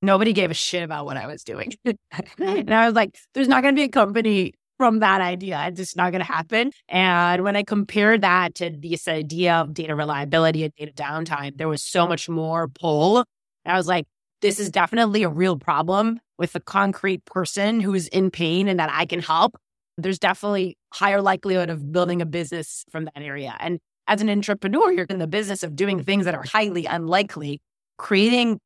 Nobody 0.00 0.32
gave 0.32 0.50
a 0.50 0.54
shit 0.54 0.82
about 0.82 1.04
what 1.04 1.16
I 1.16 1.26
was 1.26 1.44
doing. 1.44 1.72
and 2.38 2.74
I 2.74 2.86
was 2.86 2.94
like, 2.94 3.16
there's 3.34 3.48
not 3.48 3.62
going 3.62 3.74
to 3.74 3.78
be 3.78 3.84
a 3.84 3.88
company 3.88 4.54
from 4.82 4.98
that 4.98 5.20
idea. 5.20 5.64
It's 5.68 5.76
just 5.76 5.96
not 5.96 6.10
going 6.10 6.24
to 6.26 6.32
happen. 6.32 6.72
And 6.88 7.44
when 7.44 7.54
I 7.54 7.62
compared 7.62 8.22
that 8.22 8.56
to 8.56 8.68
this 8.68 9.06
idea 9.06 9.54
of 9.54 9.72
data 9.72 9.94
reliability 9.94 10.64
and 10.64 10.72
data 10.74 10.90
downtime, 10.92 11.56
there 11.56 11.68
was 11.68 11.84
so 11.84 12.04
much 12.04 12.28
more 12.28 12.66
pull. 12.66 13.24
I 13.64 13.76
was 13.76 13.86
like, 13.86 14.06
this 14.40 14.58
is 14.58 14.70
definitely 14.70 15.22
a 15.22 15.28
real 15.28 15.56
problem 15.56 16.18
with 16.36 16.56
a 16.56 16.60
concrete 16.60 17.24
person 17.26 17.78
who 17.78 17.94
is 17.94 18.08
in 18.08 18.32
pain 18.32 18.66
and 18.66 18.80
that 18.80 18.90
I 18.92 19.06
can 19.06 19.20
help. 19.20 19.56
There's 19.98 20.18
definitely 20.18 20.76
higher 20.92 21.22
likelihood 21.22 21.70
of 21.70 21.92
building 21.92 22.20
a 22.20 22.26
business 22.26 22.84
from 22.90 23.04
that 23.04 23.18
area. 23.18 23.54
And 23.60 23.78
as 24.08 24.20
an 24.20 24.28
entrepreneur, 24.28 24.90
you're 24.90 25.06
in 25.08 25.20
the 25.20 25.28
business 25.28 25.62
of 25.62 25.76
doing 25.76 26.02
things 26.02 26.24
that 26.24 26.34
are 26.34 26.42
highly 26.42 26.86
unlikely. 26.86 27.60
Creating 27.98 28.58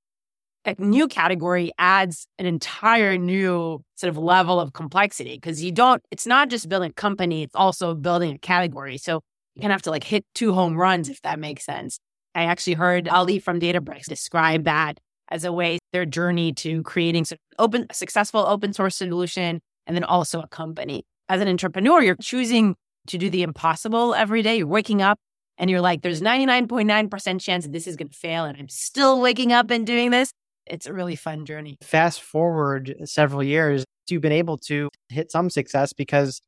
a 0.66 0.74
new 0.78 1.08
category 1.08 1.72
adds 1.78 2.26
an 2.38 2.46
entire 2.46 3.16
new 3.16 3.82
sort 3.94 4.08
of 4.08 4.18
level 4.18 4.60
of 4.60 4.72
complexity 4.72 5.34
because 5.34 5.62
you 5.62 5.72
don't, 5.72 6.02
it's 6.10 6.26
not 6.26 6.48
just 6.48 6.68
building 6.68 6.90
a 6.90 6.94
company, 6.94 7.42
it's 7.42 7.54
also 7.54 7.94
building 7.94 8.34
a 8.34 8.38
category. 8.38 8.98
So 8.98 9.20
you 9.54 9.62
kind 9.62 9.72
of 9.72 9.76
have 9.76 9.82
to 9.82 9.90
like 9.90 10.04
hit 10.04 10.24
two 10.34 10.52
home 10.52 10.76
runs, 10.76 11.08
if 11.08 11.22
that 11.22 11.38
makes 11.38 11.64
sense. 11.64 11.98
I 12.34 12.44
actually 12.44 12.74
heard 12.74 13.08
Ali 13.08 13.38
from 13.38 13.60
Databricks 13.60 14.04
describe 14.04 14.64
that 14.64 14.98
as 15.28 15.44
a 15.44 15.52
way, 15.52 15.78
their 15.92 16.06
journey 16.06 16.52
to 16.52 16.82
creating 16.82 17.24
sort 17.24 17.40
of 17.58 17.64
open, 17.64 17.86
successful 17.92 18.40
open 18.46 18.72
source 18.72 18.96
solution 18.96 19.60
and 19.86 19.96
then 19.96 20.04
also 20.04 20.40
a 20.40 20.48
company. 20.48 21.04
As 21.28 21.40
an 21.40 21.48
entrepreneur, 21.48 22.02
you're 22.02 22.16
choosing 22.16 22.76
to 23.08 23.18
do 23.18 23.30
the 23.30 23.42
impossible 23.42 24.14
every 24.14 24.42
day. 24.42 24.58
You're 24.58 24.66
waking 24.66 25.02
up 25.02 25.18
and 25.58 25.70
you're 25.70 25.80
like, 25.80 26.02
there's 26.02 26.20
99.9% 26.20 27.40
chance 27.40 27.64
that 27.64 27.72
this 27.72 27.86
is 27.86 27.96
going 27.96 28.08
to 28.08 28.16
fail. 28.16 28.44
And 28.44 28.56
I'm 28.58 28.68
still 28.68 29.20
waking 29.20 29.52
up 29.52 29.70
and 29.70 29.86
doing 29.86 30.10
this. 30.10 30.30
It's 30.66 30.86
a 30.86 30.92
really 30.92 31.16
fun 31.16 31.44
journey. 31.46 31.76
Fast 31.82 32.20
forward 32.22 32.94
several 33.04 33.42
years, 33.42 33.84
you've 34.08 34.22
been 34.22 34.32
able 34.32 34.58
to 34.58 34.88
hit 35.08 35.30
some 35.30 35.50
success 35.50 35.92
because 35.92 36.40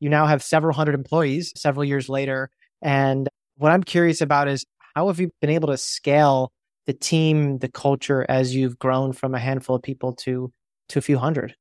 you 0.00 0.08
now 0.08 0.26
have 0.26 0.42
several 0.42 0.74
hundred 0.74 0.94
employees 0.94 1.52
several 1.56 1.84
years 1.84 2.08
later. 2.08 2.50
And 2.82 3.28
What 3.56 3.72
I'm 3.72 3.82
curious 3.82 4.20
about 4.20 4.48
is 4.48 4.64
how 4.94 5.08
have 5.08 5.18
you 5.20 5.30
been 5.40 5.50
able 5.50 5.68
to 5.68 5.76
scale 5.76 6.52
the 6.86 6.92
team, 6.94 7.58
the 7.58 7.68
culture 7.68 8.24
as 8.28 8.54
you've 8.54 8.78
grown 8.78 9.12
from 9.12 9.34
a 9.34 9.38
handful 9.38 9.76
of 9.76 9.82
people 9.82 10.14
to 10.24 10.52
to 10.90 10.98
a 10.98 11.02
few 11.02 11.18
hundred? 11.18 11.54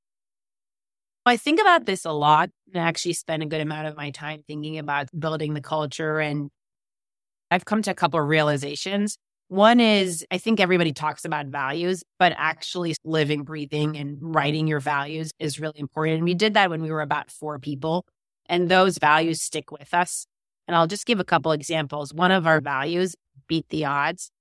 I 1.25 1.35
think 1.35 1.59
about 1.59 1.85
this 1.85 2.05
a 2.05 2.11
lot 2.11 2.49
and 2.73 2.81
I 2.81 2.87
actually 2.87 3.13
spend 3.13 3.43
a 3.43 3.45
good 3.45 3.59
amount 3.61 3.87
of 3.87 3.97
my 3.97 4.11
time 4.11 4.43
thinking 4.47 4.77
about 4.77 5.07
building 5.17 5.53
the 5.53 5.61
culture. 5.61 6.19
And 6.19 6.49
I've 7.51 7.65
come 7.65 7.81
to 7.83 7.91
a 7.91 7.95
couple 7.95 8.19
of 8.19 8.27
realizations. 8.27 9.17
One 9.49 9.79
is 9.79 10.25
I 10.29 10.37
think 10.37 10.59
everybody 10.59 10.91
talks 10.91 11.23
about 11.23 11.45
values, 11.47 12.03
but 12.19 12.33
actually 12.35 12.95
living, 13.05 13.43
breathing, 13.43 13.95
and 13.95 14.17
writing 14.19 14.67
your 14.67 14.81
values 14.81 15.31
is 15.39 15.59
really 15.59 15.79
important. 15.79 16.15
And 16.17 16.25
we 16.25 16.33
did 16.33 16.53
that 16.55 16.69
when 16.69 16.81
we 16.81 16.91
were 16.91 17.01
about 17.01 17.31
four 17.31 17.57
people, 17.57 18.05
and 18.49 18.69
those 18.69 18.97
values 18.97 19.41
stick 19.41 19.71
with 19.71 19.93
us. 19.93 20.25
And 20.67 20.75
I'll 20.75 20.87
just 20.87 21.05
give 21.05 21.19
a 21.19 21.25
couple 21.25 21.53
examples. 21.53 22.13
One 22.13 22.31
of 22.31 22.45
our 22.45 22.59
values, 22.59 23.15
beat 23.47 23.69
the 23.69 23.85
odds, 23.85 24.31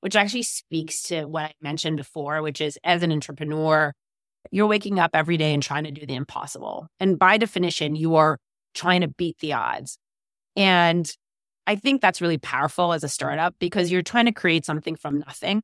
which 0.00 0.16
actually 0.16 0.42
speaks 0.42 1.02
to 1.04 1.26
what 1.26 1.44
I 1.44 1.52
mentioned 1.60 1.96
before, 1.96 2.42
which 2.42 2.60
is 2.60 2.78
as 2.82 3.02
an 3.04 3.12
entrepreneur, 3.12 3.92
you're 4.50 4.66
waking 4.66 4.98
up 4.98 5.10
every 5.14 5.36
day 5.36 5.54
and 5.54 5.62
trying 5.62 5.84
to 5.84 5.90
do 5.90 6.06
the 6.06 6.14
impossible. 6.14 6.88
And 6.98 7.18
by 7.18 7.38
definition, 7.38 7.94
you 7.94 8.16
are 8.16 8.38
trying 8.74 9.02
to 9.02 9.08
beat 9.08 9.38
the 9.38 9.52
odds. 9.52 9.98
And 10.56 11.12
I 11.66 11.76
think 11.76 12.00
that's 12.00 12.20
really 12.20 12.38
powerful 12.38 12.92
as 12.92 13.02
a 13.02 13.08
startup 13.08 13.54
because 13.58 13.90
you're 13.90 14.02
trying 14.02 14.26
to 14.26 14.32
create 14.32 14.64
something 14.64 14.96
from 14.96 15.18
nothing. 15.20 15.62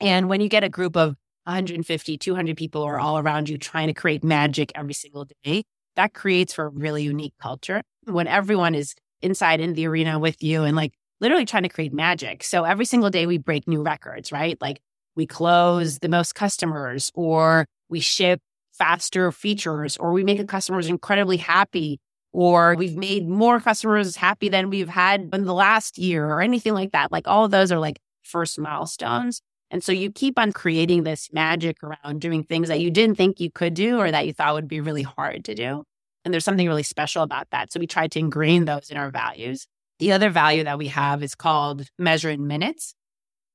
And 0.00 0.28
when 0.28 0.40
you 0.40 0.48
get 0.48 0.64
a 0.64 0.68
group 0.68 0.96
of 0.96 1.16
150, 1.44 2.18
200 2.18 2.56
people 2.56 2.82
are 2.82 3.00
all 3.00 3.18
around 3.18 3.48
you 3.48 3.58
trying 3.58 3.88
to 3.88 3.94
create 3.94 4.22
magic 4.22 4.70
every 4.74 4.94
single 4.94 5.26
day, 5.44 5.64
that 5.96 6.14
creates 6.14 6.52
for 6.52 6.66
a 6.66 6.68
really 6.68 7.02
unique 7.02 7.34
culture. 7.40 7.82
When 8.04 8.26
everyone 8.26 8.74
is 8.74 8.94
inside 9.22 9.60
in 9.60 9.74
the 9.74 9.86
arena 9.86 10.18
with 10.18 10.42
you 10.42 10.62
and 10.62 10.76
like 10.76 10.92
literally 11.20 11.44
trying 11.44 11.64
to 11.64 11.68
create 11.68 11.92
magic. 11.92 12.44
So 12.44 12.64
every 12.64 12.84
single 12.84 13.10
day 13.10 13.26
we 13.26 13.38
break 13.38 13.66
new 13.66 13.82
records, 13.82 14.30
right? 14.30 14.56
Like 14.60 14.80
we 15.16 15.26
close 15.26 15.98
the 15.98 16.08
most 16.08 16.34
customers 16.34 17.10
or 17.14 17.66
we 17.88 17.98
ship 17.98 18.40
faster 18.72 19.32
features 19.32 19.96
or 19.96 20.12
we 20.12 20.22
make 20.22 20.38
the 20.38 20.44
customers 20.44 20.86
incredibly 20.86 21.36
happy 21.38 21.98
or 22.32 22.74
we've 22.76 22.96
made 22.96 23.28
more 23.28 23.60
customers 23.60 24.16
happy 24.16 24.48
than 24.48 24.70
we've 24.70 24.88
had 24.88 25.30
in 25.32 25.44
the 25.44 25.54
last 25.54 25.98
year 25.98 26.26
or 26.26 26.40
anything 26.40 26.74
like 26.74 26.92
that. 26.92 27.10
Like 27.10 27.26
all 27.26 27.44
of 27.44 27.50
those 27.50 27.72
are 27.72 27.78
like 27.78 27.98
first 28.22 28.58
milestones. 28.58 29.40
And 29.70 29.82
so 29.82 29.92
you 29.92 30.10
keep 30.10 30.38
on 30.38 30.52
creating 30.52 31.02
this 31.02 31.30
magic 31.32 31.78
around 31.82 32.20
doing 32.20 32.42
things 32.42 32.68
that 32.68 32.80
you 32.80 32.90
didn't 32.90 33.16
think 33.16 33.40
you 33.40 33.50
could 33.50 33.74
do 33.74 33.98
or 33.98 34.10
that 34.10 34.26
you 34.26 34.32
thought 34.32 34.54
would 34.54 34.68
be 34.68 34.80
really 34.80 35.02
hard 35.02 35.44
to 35.46 35.54
do. 35.54 35.84
And 36.24 36.32
there's 36.32 36.44
something 36.44 36.66
really 36.66 36.82
special 36.82 37.22
about 37.22 37.48
that. 37.50 37.72
So 37.72 37.80
we 37.80 37.86
try 37.86 38.08
to 38.08 38.18
ingrain 38.18 38.64
those 38.64 38.90
in 38.90 38.96
our 38.96 39.10
values. 39.10 39.66
The 39.98 40.12
other 40.12 40.30
value 40.30 40.64
that 40.64 40.78
we 40.78 40.88
have 40.88 41.22
is 41.22 41.34
called 41.34 41.86
measure 41.98 42.30
in 42.30 42.46
minutes. 42.46 42.94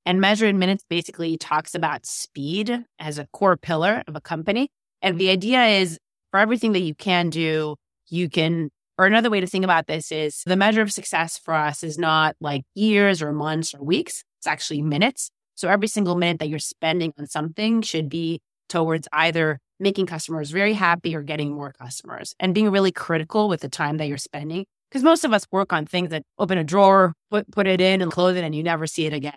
And 0.06 0.20
measure 0.20 0.48
in 0.48 0.60
minutes 0.60 0.84
basically 0.89 1.38
talks 1.38 1.75
about 1.75 2.06
speed 2.06 2.84
as 3.00 3.18
a 3.18 3.27
core 3.32 3.58
pillar 3.58 4.03
of 4.08 4.15
a 4.15 4.22
company. 4.22 4.70
And 5.01 5.18
the 5.18 5.30
idea 5.30 5.63
is 5.65 5.98
for 6.32 6.39
everything 6.39 6.74
that 6.74 6.82
you 6.82 6.94
can 6.94 7.30
do, 7.30 7.75
you 8.10 8.30
can, 8.30 8.70
or 8.98 9.06
another 9.06 9.30
way 9.30 9.40
to 9.40 9.48
think 9.48 9.64
about 9.64 9.88
this 9.88 10.12
is 10.12 10.44
the 10.46 10.56
measure 10.56 10.82
of 10.82 10.92
success 10.92 11.38
for 11.38 11.54
us 11.54 11.84
is 11.84 11.98
not 11.98 12.36
like 12.40 12.64
years 12.76 13.22
or 13.22 13.32
months 13.34 13.74
or 13.74 13.84
weeks. 13.84 14.24
It's 14.40 14.48
actually 14.48 14.82
minutes. 14.82 15.30
So 15.56 15.70
every 15.70 15.88
single 15.88 16.16
minute 16.16 16.40
that 16.40 16.50
you're 16.50 16.60
spending 16.60 17.14
on 17.18 17.28
something 17.28 17.82
should 17.82 18.10
be 18.10 18.42
towards 18.70 19.08
either 19.14 19.60
making 19.80 20.06
customers 20.06 20.52
very 20.52 20.74
happy 20.74 21.16
or 21.16 21.22
getting 21.22 21.54
more 21.54 21.74
customers 21.74 22.34
and 22.40 22.54
being 22.54 22.70
really 22.72 22.92
critical 22.92 23.50
with 23.50 23.62
the 23.62 23.70
time 23.70 23.98
that 23.98 24.08
you're 24.08 24.18
spending. 24.18 24.66
Because 24.90 25.04
most 25.04 25.26
of 25.26 25.34
us 25.34 25.48
work 25.52 25.74
on 25.74 25.86
things 25.86 26.10
that 26.10 26.24
open 26.38 26.58
a 26.58 26.64
drawer, 26.64 27.14
put, 27.32 27.50
put 27.52 27.68
it 27.68 27.82
in 27.82 28.02
and 28.02 28.12
close 28.12 28.36
it, 28.38 28.44
and 28.44 28.54
you 28.54 28.64
never 28.64 28.86
see 28.86 29.06
it 29.06 29.14
again. 29.14 29.34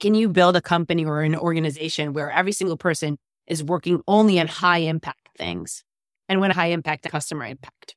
Can 0.00 0.14
you 0.14 0.28
build 0.28 0.56
a 0.56 0.62
company 0.62 1.04
or 1.04 1.22
an 1.22 1.36
organization 1.36 2.14
where 2.14 2.30
every 2.30 2.52
single 2.52 2.76
person 2.76 3.18
is 3.46 3.62
working 3.62 4.02
only 4.08 4.40
on 4.40 4.46
high 4.46 4.78
impact 4.78 5.28
things 5.36 5.84
and 6.28 6.40
when 6.40 6.50
high 6.50 6.68
impact 6.68 7.08
customer 7.08 7.44
impact, 7.44 7.94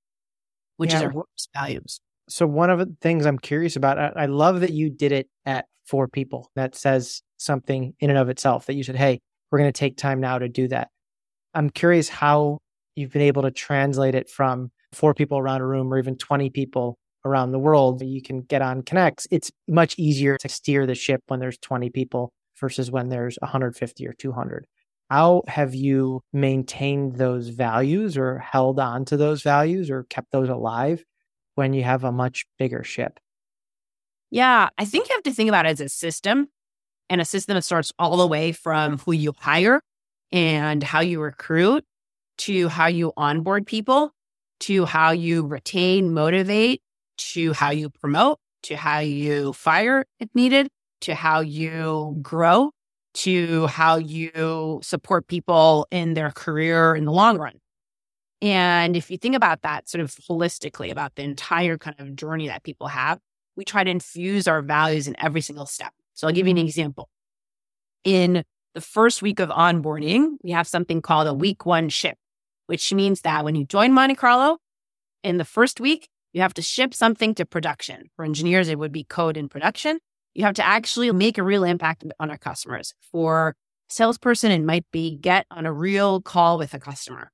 which 0.78 0.92
yeah. 0.92 0.98
is 0.98 1.16
our 1.16 1.24
values? 1.54 2.00
So 2.30 2.46
one 2.46 2.70
of 2.70 2.80
the 2.80 2.96
things 3.02 3.26
I'm 3.26 3.40
curious 3.40 3.76
about, 3.76 3.98
I, 3.98 4.12
I 4.16 4.26
love 4.26 4.62
that 4.62 4.72
you 4.72 4.90
did 4.90 5.12
it 5.12 5.30
at 5.46 5.66
four 5.86 6.08
people. 6.08 6.52
That 6.56 6.76
says 6.76 7.22
something 7.38 7.94
in 8.00 8.10
and 8.10 8.20
of 8.20 8.30
itself 8.30 8.66
that 8.66 8.74
you 8.74 8.84
said, 8.84 8.96
Hey, 8.96 9.20
we're 9.52 9.60
going 9.60 9.72
to 9.72 9.78
take 9.78 9.98
time 9.98 10.20
now 10.20 10.40
to 10.40 10.50
do 10.50 10.68
that. 10.70 10.90
I'm 11.54 11.70
curious 11.70 12.10
how 12.10 12.60
you've 12.96 13.12
been 13.12 13.22
able 13.22 13.44
to 13.44 13.52
translate 13.52 14.16
it 14.16 14.30
from 14.30 14.72
four 14.94 15.14
people 15.14 15.38
around 15.38 15.62
a 15.62 15.66
room 15.66 15.94
or 15.94 15.98
even 15.98 16.18
20 16.18 16.50
people 16.50 16.98
around 17.26 17.52
the 17.52 17.60
world. 17.60 18.02
You 18.02 18.22
can 18.22 18.42
get 18.42 18.62
on 18.62 18.82
Connects. 18.82 19.28
It's 19.32 19.52
much 19.68 19.96
easier 19.98 20.38
to 20.38 20.50
steer 20.50 20.86
the 20.86 20.96
ship 20.96 21.22
when 21.28 21.40
there's 21.40 21.58
20 21.60 21.90
people 21.90 22.32
versus 22.60 22.92
when 22.92 23.10
there's 23.10 23.38
150 23.42 24.08
or 24.08 24.14
200. 24.14 24.66
How 25.10 25.44
have 25.48 25.74
you 25.74 26.22
maintained 26.34 27.16
those 27.16 27.50
values 27.50 28.18
or 28.18 28.40
held 28.40 28.80
on 28.80 29.06
to 29.06 29.18
those 29.18 29.42
values 29.42 29.90
or 29.90 30.04
kept 30.04 30.32
those 30.32 30.50
alive 30.50 31.04
when 31.56 31.74
you 31.74 31.84
have 31.84 32.04
a 32.04 32.12
much 32.12 32.46
bigger 32.60 32.84
ship? 32.84 33.20
Yeah, 34.30 34.70
I 34.78 34.86
think 34.86 35.08
you 35.08 35.16
have 35.16 35.24
to 35.24 35.34
think 35.34 35.48
about 35.48 35.66
it 35.66 35.70
as 35.70 35.82
a 35.82 35.90
system 35.90 36.50
and 37.10 37.22
a 37.22 37.26
system 37.26 37.56
that 37.56 37.64
starts 37.64 37.94
all 37.98 38.18
the 38.18 38.28
way 38.28 38.52
from 38.52 38.98
who 39.00 39.14
you 39.14 39.34
hire 39.38 39.82
and 40.34 40.84
how 40.84 41.00
you 41.00 41.22
recruit 41.22 41.86
to 42.40 42.68
how 42.68 42.88
you 42.88 43.14
onboard 43.16 43.66
people 43.66 44.12
to 44.60 44.86
how 44.86 45.12
you 45.12 45.46
retain, 45.46 46.14
motivate, 46.14 46.82
to 47.18 47.54
how 47.54 47.70
you 47.70 47.90
promote, 47.90 48.40
to 48.64 48.76
how 48.76 49.00
you 49.00 49.54
fire 49.54 50.06
if 50.20 50.30
needed, 50.34 50.68
to 51.02 51.16
how 51.16 51.40
you 51.42 52.18
grow, 52.22 52.72
to 53.18 53.66
how 53.68 53.98
you 53.98 54.80
support 54.84 55.28
people 55.28 55.88
in 55.90 56.14
their 56.14 56.32
career 56.32 56.96
in 56.96 57.06
the 57.06 57.12
long 57.12 57.38
run. 57.38 57.54
And 58.42 58.96
if 58.96 59.10
you 59.10 59.18
think 59.18 59.36
about 59.36 59.64
that 59.64 59.90
sort 59.90 60.04
of 60.04 60.12
holistically, 60.12 60.92
about 60.92 61.16
the 61.16 61.24
entire 61.24 61.78
kind 61.80 61.96
of 62.00 62.16
journey 62.16 62.48
that 62.48 62.64
people 62.64 62.88
have, 62.88 63.20
we 63.56 63.66
try 63.66 63.84
to 63.84 63.90
infuse 63.90 64.48
our 64.48 64.62
values 64.62 65.08
in 65.08 65.16
every 65.20 65.42
single 65.42 65.66
step. 65.66 65.92
So 66.14 66.28
I'll 66.28 66.34
give 66.34 66.46
you 66.46 66.52
an 66.52 66.58
mm-hmm. 66.58 66.68
example. 66.68 67.10
In 68.04 68.44
the 68.76 68.82
first 68.82 69.24
week 69.24 69.40
of 69.40 69.50
onboarding, 69.50 70.38
we 70.44 70.52
have 70.52 70.68
something 70.68 71.02
called 71.02 71.28
a 71.28 71.34
week 71.34 71.66
one 71.66 71.90
ship, 71.90 72.18
which 72.68 72.94
means 72.94 73.22
that 73.22 73.44
when 73.44 73.56
you 73.56 73.66
join 73.66 73.94
Monte 73.94 74.16
Carlo 74.16 74.60
in 75.24 75.38
the 75.38 75.46
first 75.46 75.80
week, 75.80 76.08
you 76.34 76.42
have 76.42 76.54
to 76.54 76.62
ship 76.62 76.94
something 76.94 77.34
to 77.34 77.46
production. 77.48 78.12
For 78.16 78.24
engineers, 78.24 78.70
it 78.70 78.78
would 78.78 78.92
be 78.92 79.04
code 79.04 79.38
in 79.38 79.50
production. 79.50 79.98
You 80.38 80.46
have 80.46 80.54
to 80.56 80.66
actually 80.66 81.12
make 81.12 81.40
a 81.40 81.44
real 81.44 81.64
impact 81.64 82.04
on 82.20 82.30
our 82.30 82.38
customers. 82.38 82.94
For 83.12 83.56
salesperson, 83.90 84.52
it 84.52 84.64
might 84.64 84.86
be 84.92 85.18
get 85.18 85.48
on 85.50 85.66
a 85.66 85.74
real 85.74 86.22
call 86.22 86.60
with 86.60 86.76
a 86.76 86.80
customer. 86.80 87.32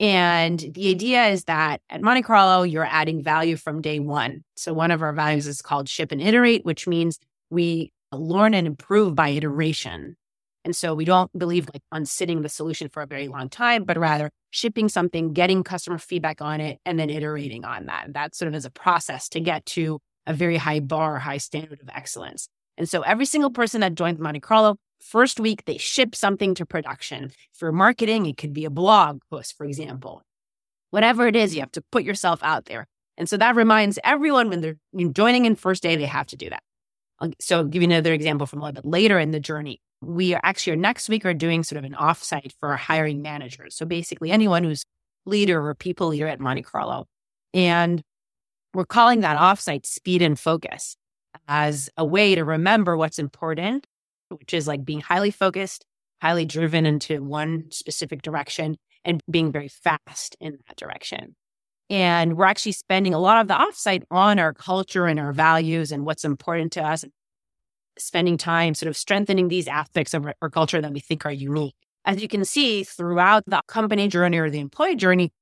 And 0.00 0.58
the 0.58 0.90
idea 0.90 1.28
is 1.28 1.44
that 1.44 1.80
at 1.88 2.02
Monte 2.02 2.22
Carlo, 2.22 2.64
you're 2.64 2.84
adding 2.84 3.22
value 3.22 3.54
from 3.54 3.80
day 3.80 4.00
one. 4.00 4.42
So 4.56 4.72
one 4.72 4.90
of 4.90 5.00
our 5.00 5.12
values 5.12 5.46
is 5.46 5.62
called 5.62 5.88
ship 5.88 6.10
and 6.10 6.20
iterate, 6.20 6.64
which 6.64 6.88
means 6.88 7.20
we 7.50 7.92
learn 8.10 8.52
and 8.52 8.66
improve 8.66 9.14
by 9.14 9.28
iteration. 9.28 10.16
And 10.64 10.74
so 10.74 10.92
we 10.92 11.04
don't 11.04 11.30
believe 11.38 11.68
like 11.72 11.82
on 11.92 12.04
sitting 12.04 12.42
the 12.42 12.48
solution 12.48 12.88
for 12.88 13.00
a 13.00 13.06
very 13.06 13.28
long 13.28 13.48
time, 13.48 13.84
but 13.84 13.96
rather 13.96 14.28
shipping 14.50 14.88
something, 14.88 15.34
getting 15.34 15.62
customer 15.62 15.98
feedback 15.98 16.42
on 16.42 16.60
it, 16.60 16.80
and 16.84 16.98
then 16.98 17.10
iterating 17.10 17.64
on 17.64 17.86
that. 17.86 18.12
That 18.12 18.34
sort 18.34 18.48
of 18.48 18.56
is 18.56 18.64
a 18.64 18.70
process 18.70 19.28
to 19.28 19.40
get 19.40 19.64
to 19.66 20.00
a 20.30 20.34
very 20.34 20.56
high 20.56 20.80
bar, 20.80 21.18
high 21.18 21.38
standard 21.38 21.80
of 21.80 21.88
excellence. 21.92 22.48
And 22.76 22.88
so 22.88 23.02
every 23.02 23.26
single 23.26 23.50
person 23.50 23.80
that 23.82 23.94
joins 23.94 24.18
Monte 24.18 24.40
Carlo, 24.40 24.76
first 25.00 25.38
week, 25.38 25.64
they 25.64 25.76
ship 25.76 26.14
something 26.14 26.54
to 26.54 26.66
production. 26.66 27.32
For 27.52 27.72
marketing, 27.72 28.26
it 28.26 28.36
could 28.36 28.52
be 28.52 28.64
a 28.64 28.70
blog 28.70 29.20
post, 29.30 29.56
for 29.56 29.64
example. 29.66 30.22
Whatever 30.90 31.26
it 31.26 31.36
is, 31.36 31.54
you 31.54 31.60
have 31.60 31.72
to 31.72 31.82
put 31.92 32.04
yourself 32.04 32.40
out 32.42 32.64
there. 32.64 32.86
And 33.16 33.28
so 33.28 33.36
that 33.36 33.54
reminds 33.54 33.98
everyone 34.02 34.48
when 34.48 34.60
they're 34.60 34.76
joining 35.12 35.44
in 35.44 35.54
first 35.56 35.82
day, 35.82 35.96
they 35.96 36.06
have 36.06 36.26
to 36.28 36.36
do 36.36 36.50
that. 36.50 36.62
So 37.40 37.58
I'll 37.58 37.64
give 37.64 37.82
you 37.82 37.88
another 37.88 38.14
example 38.14 38.46
from 38.46 38.60
a 38.60 38.64
little 38.64 38.82
bit 38.82 38.90
later 38.90 39.18
in 39.18 39.30
the 39.30 39.40
journey 39.40 39.80
we 40.02 40.34
are 40.34 40.40
actually 40.42 40.76
next 40.76 41.08
week 41.08 41.24
are 41.26 41.34
doing 41.34 41.62
sort 41.62 41.78
of 41.78 41.84
an 41.84 41.92
offsite 41.92 42.52
for 42.58 42.70
our 42.70 42.76
hiring 42.76 43.22
managers. 43.22 43.76
So 43.76 43.84
basically 43.84 44.30
anyone 44.30 44.64
who's 44.64 44.84
leader 45.26 45.64
or 45.64 45.74
people 45.74 46.08
leader 46.08 46.26
at 46.26 46.40
Monte 46.40 46.62
Carlo. 46.62 47.06
And 47.52 48.02
we're 48.74 48.84
calling 48.84 49.20
that 49.20 49.38
offsite 49.38 49.86
speed 49.86 50.22
and 50.22 50.38
focus 50.38 50.96
as 51.48 51.90
a 51.96 52.04
way 52.04 52.34
to 52.34 52.44
remember 52.44 52.96
what's 52.96 53.18
important, 53.18 53.86
which 54.28 54.54
is 54.54 54.68
like 54.68 54.84
being 54.84 55.00
highly 55.00 55.30
focused, 55.30 55.84
highly 56.22 56.44
driven 56.44 56.86
into 56.86 57.22
one 57.22 57.64
specific 57.70 58.22
direction 58.22 58.76
and 59.04 59.20
being 59.30 59.50
very 59.50 59.68
fast 59.68 60.36
in 60.40 60.58
that 60.68 60.76
direction. 60.76 61.34
And 61.88 62.36
we're 62.36 62.44
actually 62.44 62.72
spending 62.72 63.14
a 63.14 63.18
lot 63.18 63.40
of 63.40 63.48
the 63.48 63.54
offsite 63.54 64.04
on 64.10 64.38
our 64.38 64.54
culture 64.54 65.06
and 65.06 65.18
our 65.18 65.32
values 65.32 65.90
and 65.90 66.06
what's 66.06 66.24
important 66.24 66.72
to 66.72 66.82
us 66.82 67.04
spending 67.98 68.38
time 68.38 68.74
sort 68.74 68.88
of 68.88 68.96
strengthening 68.96 69.48
these 69.48 69.66
aspects 69.68 70.14
of 70.14 70.26
our 70.40 70.50
culture 70.50 70.80
that 70.80 70.92
we 70.92 71.00
think 71.00 71.26
are 71.26 71.32
unique. 71.32 71.74
As 72.04 72.22
you 72.22 72.28
can 72.28 72.44
see 72.44 72.84
throughout 72.84 73.44
the 73.46 73.60
company 73.66 74.08
journey 74.08 74.38
or 74.38 74.48
the 74.48 74.60
employee 74.60 74.96
journey, 74.96 75.32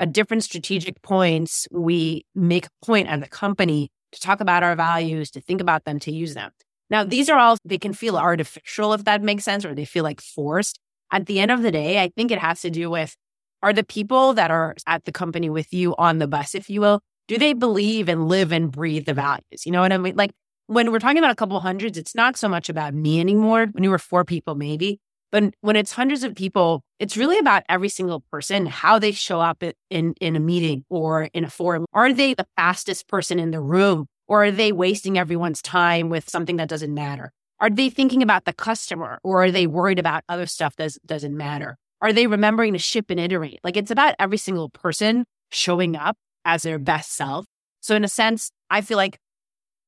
at 0.00 0.12
different 0.12 0.44
strategic 0.44 1.00
points, 1.02 1.68
we 1.70 2.24
make 2.34 2.66
a 2.66 2.84
point 2.84 3.08
as 3.08 3.22
a 3.22 3.28
company 3.28 3.90
to 4.12 4.20
talk 4.20 4.40
about 4.40 4.62
our 4.62 4.76
values, 4.76 5.30
to 5.32 5.40
think 5.40 5.60
about 5.60 5.84
them, 5.84 5.98
to 6.00 6.12
use 6.12 6.34
them. 6.34 6.50
Now, 6.90 7.04
these 7.04 7.28
are 7.30 7.38
all, 7.38 7.56
they 7.64 7.78
can 7.78 7.92
feel 7.92 8.16
artificial, 8.16 8.92
if 8.92 9.04
that 9.04 9.22
makes 9.22 9.44
sense, 9.44 9.64
or 9.64 9.74
they 9.74 9.84
feel 9.84 10.04
like 10.04 10.20
forced. 10.20 10.78
At 11.10 11.26
the 11.26 11.40
end 11.40 11.50
of 11.50 11.62
the 11.62 11.70
day, 11.70 12.02
I 12.02 12.10
think 12.16 12.30
it 12.30 12.38
has 12.38 12.60
to 12.62 12.70
do 12.70 12.90
with 12.90 13.16
are 13.62 13.72
the 13.72 13.84
people 13.84 14.34
that 14.34 14.50
are 14.50 14.74
at 14.86 15.04
the 15.04 15.12
company 15.12 15.48
with 15.48 15.72
you 15.72 15.94
on 15.96 16.18
the 16.18 16.28
bus, 16.28 16.54
if 16.54 16.68
you 16.68 16.82
will, 16.82 17.00
do 17.28 17.38
they 17.38 17.54
believe 17.54 18.08
and 18.10 18.28
live 18.28 18.52
and 18.52 18.70
breathe 18.70 19.06
the 19.06 19.14
values? 19.14 19.64
You 19.64 19.72
know 19.72 19.80
what 19.80 19.92
I 19.92 19.96
mean? 19.96 20.16
Like 20.16 20.32
when 20.66 20.92
we're 20.92 20.98
talking 20.98 21.18
about 21.18 21.30
a 21.30 21.36
couple 21.36 21.58
hundreds, 21.60 21.96
it's 21.96 22.14
not 22.14 22.36
so 22.36 22.48
much 22.48 22.68
about 22.68 22.92
me 22.92 23.20
anymore. 23.20 23.66
When 23.72 23.82
you 23.82 23.90
were 23.90 23.98
four 23.98 24.24
people, 24.24 24.54
maybe, 24.54 25.00
but 25.34 25.52
when 25.62 25.74
it's 25.74 25.90
hundreds 25.90 26.22
of 26.22 26.36
people, 26.36 26.84
it's 27.00 27.16
really 27.16 27.40
about 27.40 27.64
every 27.68 27.88
single 27.88 28.20
person, 28.30 28.66
how 28.66 29.00
they 29.00 29.10
show 29.10 29.40
up 29.40 29.64
in, 29.90 30.14
in 30.20 30.36
a 30.36 30.38
meeting 30.40 30.84
or 30.88 31.24
in 31.34 31.42
a 31.42 31.50
forum. 31.50 31.86
Are 31.92 32.12
they 32.12 32.34
the 32.34 32.46
fastest 32.54 33.08
person 33.08 33.40
in 33.40 33.50
the 33.50 33.60
room? 33.60 34.06
Or 34.28 34.44
are 34.44 34.52
they 34.52 34.70
wasting 34.70 35.18
everyone's 35.18 35.60
time 35.60 36.08
with 36.08 36.30
something 36.30 36.54
that 36.58 36.68
doesn't 36.68 36.94
matter? 36.94 37.32
Are 37.58 37.68
they 37.68 37.90
thinking 37.90 38.22
about 38.22 38.44
the 38.44 38.52
customer 38.52 39.18
or 39.24 39.42
are 39.42 39.50
they 39.50 39.66
worried 39.66 39.98
about 39.98 40.22
other 40.28 40.46
stuff 40.46 40.76
that 40.76 40.96
doesn't 41.04 41.36
matter? 41.36 41.78
Are 42.00 42.12
they 42.12 42.28
remembering 42.28 42.72
to 42.74 42.78
ship 42.78 43.06
and 43.08 43.18
iterate? 43.18 43.58
Like 43.64 43.76
it's 43.76 43.90
about 43.90 44.14
every 44.20 44.38
single 44.38 44.68
person 44.68 45.24
showing 45.50 45.96
up 45.96 46.16
as 46.44 46.62
their 46.62 46.78
best 46.78 47.10
self. 47.10 47.44
So 47.80 47.96
in 47.96 48.04
a 48.04 48.08
sense, 48.08 48.52
I 48.70 48.82
feel 48.82 48.98
like 48.98 49.18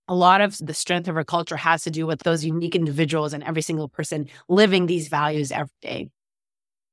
a 0.09 0.15
lot 0.15 0.41
of 0.41 0.57
the 0.59 0.75
strength 0.75 1.09
of 1.09 1.17
our 1.17 1.25
culture 1.25 1.57
has 1.57 1.83
to 1.85 1.91
do 1.91 2.07
with 2.07 2.21
those 2.21 2.45
unique 2.45 2.75
individuals 2.75 3.33
and 3.33 3.43
every 3.43 3.63
single 3.63 3.89
person 3.89 4.29
living 4.49 4.87
these 4.87 5.09
values 5.09 5.51
every 5.51 5.71
day. 5.83 6.09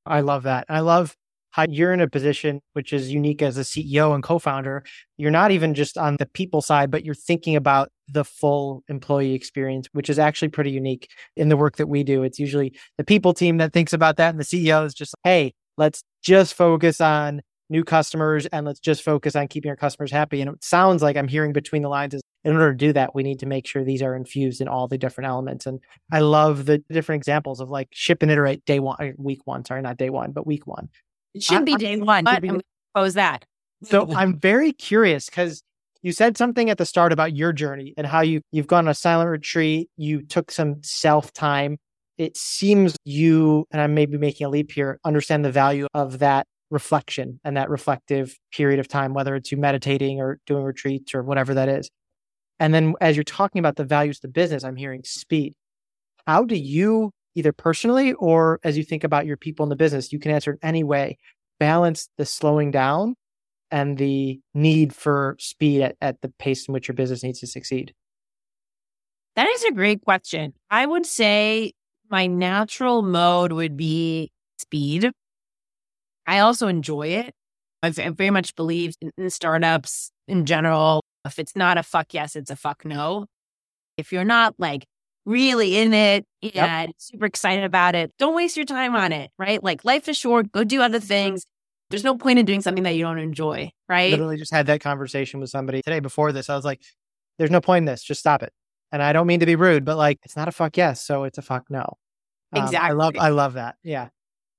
I 0.06 0.20
love 0.20 0.42
that. 0.42 0.66
I 0.68 0.80
love 0.80 1.16
how 1.50 1.64
you're 1.68 1.92
in 1.92 2.00
a 2.00 2.08
position 2.08 2.60
which 2.72 2.92
is 2.92 3.12
unique 3.12 3.40
as 3.40 3.56
a 3.56 3.60
CEO 3.60 4.12
and 4.12 4.24
co-founder. 4.24 4.82
You're 5.16 5.30
not 5.30 5.52
even 5.52 5.72
just 5.72 5.96
on 5.96 6.16
the 6.16 6.26
people 6.26 6.60
side, 6.60 6.90
but 6.90 7.04
you're 7.04 7.14
thinking 7.14 7.54
about 7.54 7.90
the 8.08 8.24
full 8.24 8.82
employee 8.88 9.34
experience, 9.34 9.86
which 9.92 10.10
is 10.10 10.18
actually 10.18 10.48
pretty 10.48 10.72
unique 10.72 11.08
in 11.36 11.48
the 11.48 11.56
work 11.56 11.76
that 11.76 11.86
we 11.86 12.02
do. 12.02 12.24
It's 12.24 12.40
usually 12.40 12.76
the 12.98 13.04
people 13.04 13.32
team 13.32 13.58
that 13.58 13.72
thinks 13.72 13.92
about 13.92 14.16
that 14.16 14.30
and 14.30 14.40
the 14.40 14.44
CEO 14.44 14.84
is 14.84 14.94
just, 14.94 15.14
hey, 15.22 15.54
let's 15.78 16.02
just 16.24 16.54
focus 16.54 17.00
on 17.00 17.40
new 17.70 17.84
customers 17.84 18.46
and 18.46 18.66
let's 18.66 18.80
just 18.80 19.02
focus 19.02 19.36
on 19.36 19.46
keeping 19.46 19.70
our 19.70 19.76
customers 19.76 20.10
happy. 20.10 20.40
And 20.40 20.50
it 20.50 20.64
sounds 20.64 21.02
like 21.02 21.16
I'm 21.16 21.28
hearing 21.28 21.52
between 21.52 21.82
the 21.82 21.88
lines 21.88 22.14
is 22.14 22.22
in 22.44 22.52
order 22.52 22.72
to 22.72 22.76
do 22.76 22.92
that, 22.92 23.14
we 23.14 23.22
need 23.22 23.38
to 23.40 23.46
make 23.46 23.66
sure 23.66 23.84
these 23.84 24.02
are 24.02 24.14
infused 24.14 24.60
in 24.60 24.68
all 24.68 24.86
the 24.86 24.98
different 24.98 25.28
elements. 25.28 25.66
And 25.66 25.80
I 26.12 26.20
love 26.20 26.66
the 26.66 26.78
different 26.90 27.20
examples 27.20 27.60
of 27.60 27.70
like 27.70 27.88
ship 27.92 28.22
and 28.22 28.30
iterate 28.30 28.64
day 28.64 28.80
one, 28.80 28.96
uh, 29.00 29.12
week 29.16 29.40
one, 29.46 29.64
sorry, 29.64 29.82
not 29.82 29.96
day 29.96 30.10
one, 30.10 30.32
but 30.32 30.46
week 30.46 30.66
one. 30.66 30.88
It 31.32 31.42
should 31.42 31.62
I, 31.62 31.64
be 31.64 31.76
day 31.76 31.96
one. 31.96 32.24
But 32.24 32.44
I'm 32.44 32.60
propose 32.94 33.14
that. 33.14 33.44
So 33.82 34.12
I'm 34.14 34.38
very 34.38 34.72
curious 34.72 35.26
because 35.26 35.62
you 36.02 36.12
said 36.12 36.36
something 36.36 36.70
at 36.70 36.78
the 36.78 36.86
start 36.86 37.12
about 37.12 37.34
your 37.34 37.52
journey 37.52 37.94
and 37.96 38.06
how 38.06 38.20
you 38.20 38.40
you've 38.52 38.66
gone 38.66 38.86
on 38.86 38.90
a 38.90 38.94
silent 38.94 39.30
retreat. 39.30 39.88
You 39.96 40.22
took 40.22 40.50
some 40.50 40.82
self 40.82 41.32
time. 41.32 41.78
It 42.18 42.36
seems 42.36 42.96
you 43.04 43.66
and 43.72 43.80
I 43.80 43.86
may 43.88 44.06
be 44.06 44.18
making 44.18 44.46
a 44.46 44.50
leap 44.50 44.70
here. 44.70 45.00
Understand 45.04 45.44
the 45.44 45.50
value 45.50 45.86
of 45.94 46.20
that 46.20 46.46
reflection 46.70 47.40
and 47.44 47.56
that 47.56 47.70
reflective 47.70 48.36
period 48.52 48.80
of 48.80 48.88
time, 48.88 49.14
whether 49.14 49.34
it's 49.34 49.50
you 49.50 49.58
meditating 49.58 50.20
or 50.20 50.38
doing 50.46 50.62
retreats 50.62 51.14
or 51.14 51.22
whatever 51.22 51.54
that 51.54 51.68
is. 51.68 51.88
And 52.64 52.72
then 52.72 52.94
as 52.98 53.14
you're 53.14 53.24
talking 53.24 53.58
about 53.58 53.76
the 53.76 53.84
values 53.84 54.16
of 54.16 54.22
the 54.22 54.28
business, 54.28 54.64
I'm 54.64 54.76
hearing 54.76 55.02
speed. 55.04 55.52
How 56.26 56.44
do 56.44 56.56
you 56.56 57.10
either 57.34 57.52
personally 57.52 58.14
or 58.14 58.58
as 58.64 58.78
you 58.78 58.84
think 58.84 59.04
about 59.04 59.26
your 59.26 59.36
people 59.36 59.64
in 59.64 59.68
the 59.68 59.76
business, 59.76 60.14
you 60.14 60.18
can 60.18 60.30
answer 60.30 60.52
in 60.52 60.58
any 60.62 60.82
way, 60.82 61.18
balance 61.60 62.08
the 62.16 62.24
slowing 62.24 62.70
down 62.70 63.16
and 63.70 63.98
the 63.98 64.40
need 64.54 64.94
for 64.94 65.36
speed 65.38 65.82
at, 65.82 65.96
at 66.00 66.22
the 66.22 66.32
pace 66.38 66.66
in 66.66 66.72
which 66.72 66.88
your 66.88 66.94
business 66.94 67.22
needs 67.22 67.40
to 67.40 67.46
succeed? 67.46 67.92
That 69.36 69.46
is 69.46 69.64
a 69.64 69.72
great 69.72 70.00
question. 70.00 70.54
I 70.70 70.86
would 70.86 71.04
say 71.04 71.72
my 72.08 72.26
natural 72.26 73.02
mode 73.02 73.52
would 73.52 73.76
be 73.76 74.30
speed. 74.58 75.10
I 76.26 76.38
also 76.38 76.68
enjoy 76.68 77.08
it. 77.08 77.34
I 77.82 77.90
very 77.90 78.30
much 78.30 78.56
believe 78.56 78.94
in, 79.02 79.10
in 79.18 79.28
startups 79.28 80.10
in 80.26 80.46
general. 80.46 81.03
If 81.24 81.38
it's 81.38 81.56
not 81.56 81.78
a 81.78 81.82
fuck 81.82 82.12
yes, 82.14 82.36
it's 82.36 82.50
a 82.50 82.56
fuck 82.56 82.84
no. 82.84 83.26
If 83.96 84.12
you're 84.12 84.24
not 84.24 84.54
like 84.58 84.86
really 85.24 85.76
in 85.76 85.94
it 85.94 86.26
and 86.42 86.52
yep. 86.54 86.90
super 86.98 87.26
excited 87.26 87.64
about 87.64 87.94
it, 87.94 88.12
don't 88.18 88.34
waste 88.34 88.56
your 88.56 88.66
time 88.66 88.94
on 88.94 89.12
it, 89.12 89.30
right? 89.38 89.62
Like 89.62 89.84
life 89.84 90.08
is 90.08 90.16
short, 90.16 90.52
go 90.52 90.64
do 90.64 90.82
other 90.82 91.00
things. 91.00 91.46
There's 91.90 92.04
no 92.04 92.16
point 92.16 92.38
in 92.38 92.46
doing 92.46 92.60
something 92.60 92.84
that 92.84 92.94
you 92.96 93.02
don't 93.02 93.18
enjoy, 93.18 93.70
right? 93.88 94.10
Literally 94.10 94.36
just 94.36 94.52
had 94.52 94.66
that 94.66 94.80
conversation 94.80 95.40
with 95.40 95.50
somebody 95.50 95.82
today 95.82 96.00
before 96.00 96.32
this. 96.32 96.50
I 96.50 96.56
was 96.56 96.64
like, 96.64 96.82
there's 97.38 97.50
no 97.50 97.60
point 97.60 97.82
in 97.82 97.84
this. 97.86 98.02
Just 98.02 98.20
stop 98.20 98.42
it. 98.42 98.52
And 98.92 99.02
I 99.02 99.12
don't 99.12 99.26
mean 99.26 99.40
to 99.40 99.46
be 99.46 99.56
rude, 99.56 99.84
but 99.84 99.96
like 99.96 100.18
it's 100.24 100.36
not 100.36 100.48
a 100.48 100.52
fuck 100.52 100.76
yes, 100.76 101.04
so 101.04 101.24
it's 101.24 101.38
a 101.38 101.42
fuck 101.42 101.64
no. 101.70 101.84
Um, 102.52 102.64
exactly. 102.64 102.90
I 102.90 102.92
love 102.92 103.14
I 103.18 103.28
love 103.30 103.54
that. 103.54 103.76
Yeah. 103.82 104.08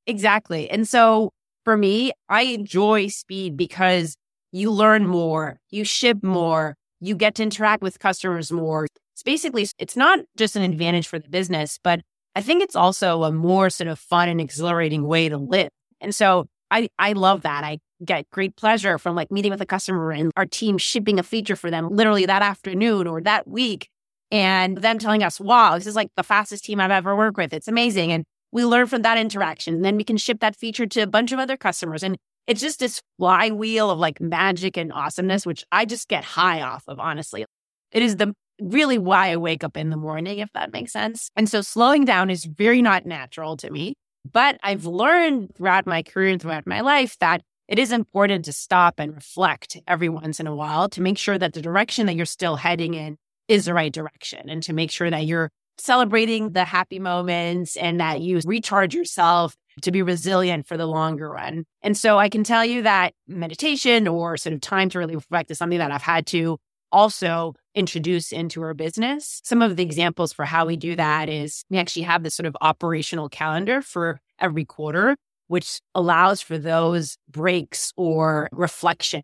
Exactly. 0.08 0.70
And 0.70 0.88
so 0.88 1.32
for 1.64 1.78
me, 1.78 2.12
I 2.30 2.44
enjoy 2.44 3.08
speed 3.08 3.58
because 3.58 4.16
you 4.56 4.72
learn 4.72 5.06
more, 5.06 5.60
you 5.70 5.84
ship 5.84 6.24
more, 6.24 6.78
you 7.02 7.14
get 7.14 7.36
to 7.36 7.44
interact 7.44 7.84
with 7.84 8.00
customers 8.00 8.54
more. 8.54 8.88
It's 9.14 9.24
basically, 9.24 9.68
it's 9.78 9.98
not 9.98 10.20
just 10.38 10.56
an 10.56 10.62
advantage 10.62 11.10
for 11.10 11.20
the 11.20 11.28
business, 11.28 11.78
but 11.84 12.00
I 12.36 12.42
think 12.42 12.64
it's 12.64 12.76
also 12.76 13.24
a 13.24 13.34
more 13.34 13.70
sort 13.70 13.90
of 13.90 14.00
fun 14.00 14.30
and 14.30 14.40
exhilarating 14.40 15.06
way 15.06 15.28
to 15.28 15.38
live. 15.38 15.68
And 16.00 16.16
so 16.16 16.46
I, 16.72 16.88
I 16.98 17.12
love 17.12 17.42
that. 17.42 17.66
I 17.66 17.80
get 18.06 18.30
great 18.30 18.56
pleasure 18.56 18.98
from 18.98 19.14
like 19.14 19.30
meeting 19.30 19.52
with 19.52 19.60
a 19.60 19.66
customer 19.66 20.12
and 20.12 20.32
our 20.38 20.46
team 20.46 20.78
shipping 20.78 21.20
a 21.20 21.24
feature 21.24 21.58
for 21.58 21.70
them 21.70 21.90
literally 21.90 22.26
that 22.26 22.42
afternoon 22.42 23.08
or 23.08 23.20
that 23.22 23.50
week. 23.50 23.90
And 24.32 24.78
them 24.78 25.00
telling 25.00 25.22
us, 25.22 25.38
wow, 25.38 25.76
this 25.76 25.86
is 25.86 25.98
like 25.98 26.12
the 26.16 26.24
fastest 26.24 26.64
team 26.64 26.80
I've 26.80 26.92
ever 26.92 27.14
worked 27.14 27.38
with. 27.38 27.52
It's 27.52 27.68
amazing. 27.68 28.14
And 28.14 28.24
we 28.54 28.64
learn 28.64 28.88
from 28.88 29.02
that 29.02 29.18
interaction. 29.18 29.76
And 29.76 29.84
then 29.84 29.98
we 29.98 30.06
can 30.06 30.16
ship 30.16 30.40
that 30.40 30.56
feature 30.56 30.86
to 30.86 31.02
a 31.02 31.08
bunch 31.08 31.34
of 31.34 31.40
other 31.40 31.58
customers. 31.58 32.04
And 32.04 32.18
it's 32.48 32.62
just 32.62 32.80
this 32.80 33.02
flywheel 33.18 33.90
of 33.90 34.00
like 34.00 34.22
magic 34.22 34.78
and 34.78 34.94
awesomeness, 34.94 35.46
which 35.46 35.66
I 35.72 35.86
just 35.86 36.08
get 36.08 36.24
high 36.24 36.62
off 36.62 36.84
of, 36.88 37.00
honestly. 37.00 37.46
It 37.92 38.04
is 38.04 38.18
the 38.18 38.34
really 38.62 38.98
why 38.98 39.32
I 39.32 39.38
wake 39.38 39.64
up 39.64 39.78
in 39.78 39.90
the 39.90 39.98
morning, 39.98 40.40
if 40.40 40.50
that 40.54 40.72
makes 40.72 40.94
sense. 40.94 41.30
And 41.36 41.50
so 41.50 41.62
slowing 41.62 42.06
down 42.06 42.30
is 42.30 42.46
very 42.46 42.82
not 42.82 43.06
natural 43.06 43.58
to 43.58 43.70
me. 43.70 43.96
But 44.32 44.58
I've 44.64 44.86
learned 44.86 45.56
throughout 45.56 45.86
my 45.86 46.02
career 46.04 46.30
and 46.30 46.42
throughout 46.42 46.66
my 46.66 46.82
life 46.82 47.18
that 47.20 47.42
it 47.68 47.80
is 47.80 47.92
important 47.92 48.46
to 48.46 48.54
stop 48.54 48.96
and 49.00 49.14
reflect 49.14 49.78
every 49.88 50.10
once 50.10 50.40
in 50.40 50.48
a 50.48 50.56
while 50.56 50.88
to 50.90 51.02
make 51.02 51.18
sure 51.18 51.38
that 51.38 51.54
the 51.54 51.62
direction 51.62 52.06
that 52.06 52.16
you're 52.16 52.26
still 52.26 52.56
heading 52.56 52.94
in 52.94 53.18
is 53.48 53.66
the 53.66 53.74
right 53.74 53.92
direction 53.92 54.50
and 54.50 54.64
to 54.64 54.74
make 54.74 54.92
sure 54.92 55.10
that 55.10 55.26
you're 55.26 55.50
celebrating 55.78 56.52
the 56.52 56.64
happy 56.64 57.00
moments 57.00 57.76
and 57.76 58.00
that 58.00 58.22
you 58.22 58.40
recharge 58.46 58.94
yourself 58.96 59.56
to 59.82 59.92
be 59.92 60.02
resilient 60.02 60.68
for 60.68 60.78
the 60.78 60.86
longer 60.86 61.30
run. 61.30 61.66
And 61.82 61.98
so 61.98 62.18
I 62.18 62.30
can 62.30 62.44
tell 62.44 62.66
you 62.66 62.82
that 62.84 63.14
meditation 63.28 64.08
or 64.08 64.38
sort 64.38 64.54
of 64.54 64.62
time 64.62 64.90
to 64.90 65.00
really 65.00 65.16
reflect 65.16 65.52
is 65.52 65.58
something 65.58 65.80
that 65.80 65.92
I've 65.92 66.02
had 66.02 66.26
to 66.28 66.58
also 66.92 67.54
introduce 67.74 68.32
into 68.32 68.62
our 68.62 68.74
business. 68.74 69.42
Some 69.44 69.62
of 69.62 69.76
the 69.76 69.84
examples 69.84 70.32
for 70.32 70.46
how 70.46 70.66
we 70.66 70.78
do 70.78 70.96
that 70.96 71.28
is 71.28 71.66
we 71.70 71.78
actually 71.78 72.04
have 72.04 72.24
this 72.24 72.36
sort 72.36 72.48
of 72.48 72.56
operational 72.62 73.28
calendar 73.28 73.82
for 73.82 74.20
every 74.40 74.64
quarter, 74.64 75.18
which 75.48 75.82
allows 75.94 76.42
for 76.42 76.58
those 76.58 77.18
breaks 77.30 77.92
or 77.98 78.48
reflection, 78.52 79.24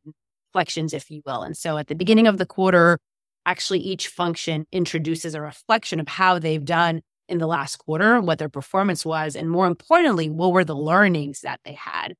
reflections, 0.54 0.94
if 0.94 1.10
you 1.10 1.22
will. 1.26 1.44
And 1.44 1.56
so 1.56 1.78
at 1.78 1.88
the 1.88 1.96
beginning 1.96 2.28
of 2.28 2.38
the 2.38 2.46
quarter, 2.46 3.00
actually 3.46 3.80
each 3.80 4.08
function 4.08 4.66
introduces 4.72 5.34
a 5.34 5.42
reflection 5.42 6.00
of 6.00 6.08
how 6.08 6.40
they've 6.40 6.66
done 6.66 7.02
in 7.32 7.38
the 7.38 7.48
last 7.48 7.78
quarter, 7.78 8.20
what 8.20 8.38
their 8.38 8.50
performance 8.50 9.06
was, 9.06 9.36
and 9.36 9.50
more 9.50 9.65
importantly, 9.65 10.30
what 10.30 10.52
were 10.52 10.65
the 10.65 10.76
learnings 10.76 11.41
that 11.41 11.62
they 11.63 11.74
had. 11.74 12.13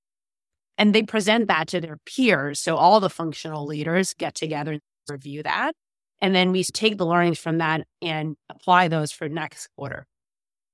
And 0.78 0.96
they 0.96 1.04
present 1.04 1.48
that 1.50 1.68
to 1.68 1.82
their 1.82 1.98
peers. 2.06 2.60
So 2.60 2.78
all 2.78 3.00
the 3.00 3.10
functional 3.10 3.66
leaders 3.66 4.14
get 4.14 4.34
together 4.34 4.72
and 4.72 4.82
review 5.10 5.44
that. 5.44 5.74
And 6.22 6.34
then 6.34 6.52
we 6.52 6.64
take 6.64 6.98
the 6.98 7.06
learnings 7.06 7.40
from 7.40 7.58
that 7.58 7.86
and 8.02 8.36
apply 8.50 8.88
those 8.88 9.12
for 9.12 9.28
next 9.28 9.68
quarter. 9.78 10.06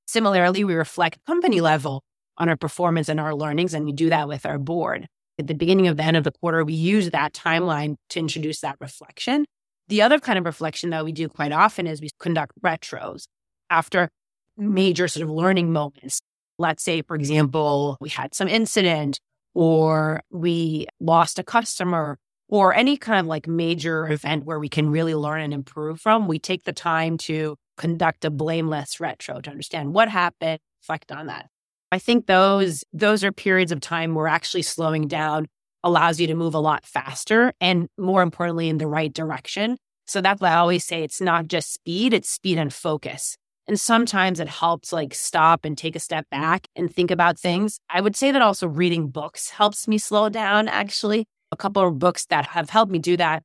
Similarly, 0.06 0.63
we 0.63 0.76
reflect 0.76 1.26
company 1.26 1.60
level 1.60 2.04
on 2.38 2.47
our 2.47 2.56
performance 2.56 3.10
and 3.10 3.19
our 3.19 3.34
learnings, 3.34 3.73
and 3.73 3.86
we 3.86 3.91
do 3.91 4.10
that 4.10 4.28
with 4.28 4.45
our 4.45 4.60
board. 4.60 5.08
At 5.39 5.47
the 5.47 5.56
beginning 5.56 5.88
of 5.88 5.97
the 5.97 6.04
end 6.04 6.15
of 6.15 6.23
the 6.23 6.32
quarter, 6.32 6.63
we 6.63 6.73
use 6.73 7.10
that 7.10 7.34
timeline 7.34 7.95
to 8.10 8.19
introduce 8.19 8.62
that 8.62 8.78
reflection. 8.80 9.45
The 9.88 10.02
other 10.02 10.19
kind 10.19 10.38
of 10.38 10.45
reflection 10.45 10.91
that 10.91 11.06
we 11.06 11.12
do 11.12 11.28
quite 11.28 11.52
often 11.52 11.88
is 11.88 12.02
we 12.02 12.10
conduct 12.19 12.54
retros 12.62 13.26
after 13.69 14.10
major 14.58 15.08
sort 15.08 15.24
of 15.24 15.30
learning 15.30 15.72
moments. 15.72 16.22
Let's 16.58 16.84
say, 16.84 17.02
for 17.02 17.15
example, 17.15 17.98
we 18.02 18.10
had 18.10 18.34
some 18.34 18.48
incident 18.48 19.20
or 19.54 20.22
we 20.32 20.88
lost 21.00 21.39
a 21.39 21.43
customer 21.43 22.17
or 22.50 22.74
any 22.74 22.98
kind 22.98 23.20
of 23.20 23.26
like 23.26 23.48
major 23.48 24.08
event 24.08 24.46
where 24.46 24.60
we 24.60 24.70
can 24.70 24.89
really 24.89 25.15
learn 25.15 25.41
and 25.41 25.54
improve 25.54 26.00
from. 26.00 26.28
We 26.28 26.39
take 26.39 26.63
the 26.63 26.74
time 26.74 27.17
to 27.20 27.56
conduct 27.78 28.26
a 28.26 28.30
blameless 28.30 29.00
retro 29.00 29.41
to 29.41 29.50
understand 29.52 29.93
what 29.93 30.10
happened, 30.10 30.60
reflect 30.82 31.12
on 31.12 31.28
that. 31.28 31.48
I 31.91 32.00
think 32.00 32.26
those 32.26 32.84
those 32.91 33.24
are 33.24 33.32
periods 33.32 33.72
of 33.72 33.80
time 33.80 34.15
where 34.15 34.28
actually 34.28 34.63
slowing 34.63 35.08
down 35.08 35.48
allows 35.84 36.20
you 36.20 36.28
to 36.28 36.36
move 36.36 36.54
a 36.54 36.60
lot 36.60 36.86
faster 36.86 37.54
and 37.62 37.88
more 37.98 38.22
importantly 38.22 38.67
in 38.67 38.78
the 38.78 38.88
right 38.88 39.13
direction 39.13 39.78
So 40.08 40.22
that's 40.22 40.39
why 40.41 40.52
I 40.52 40.58
always 40.58 40.86
say 40.86 41.04
it's 41.04 41.22
not 41.22 41.48
just 41.48 41.74
speed, 41.74 42.13
it's 42.13 42.30
speed 42.30 42.58
and 42.58 42.74
focus. 42.74 43.38
And 43.67 43.80
sometimes 43.80 44.39
it 44.39 44.47
helps 44.47 44.93
like 44.93 45.13
stop 45.13 45.65
and 45.65 45.77
take 45.77 45.95
a 45.95 45.99
step 45.99 46.25
back 46.32 46.67
and 46.75 46.93
think 46.93 47.12
about 47.12 47.38
things. 47.38 47.80
I 47.89 47.99
would 47.99 48.15
say 48.15 48.32
that 48.32 48.41
also 48.41 48.67
reading 48.67 49.10
books 49.10 49.49
helps 49.49 49.88
me 49.88 49.97
slow 49.97 50.30
down, 50.30 50.69
actually. 50.69 51.25
A 51.51 51.58
couple 51.58 51.86
of 51.86 51.99
books 51.99 52.25
that 52.27 52.45
have 52.47 52.69
helped 52.69 52.91
me 52.91 52.99
do 52.99 53.17
that. 53.17 53.43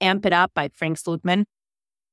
Amp 0.00 0.26
It 0.26 0.32
Up 0.32 0.52
by 0.54 0.70
Frank 0.74 0.98
Slootman. 0.98 1.44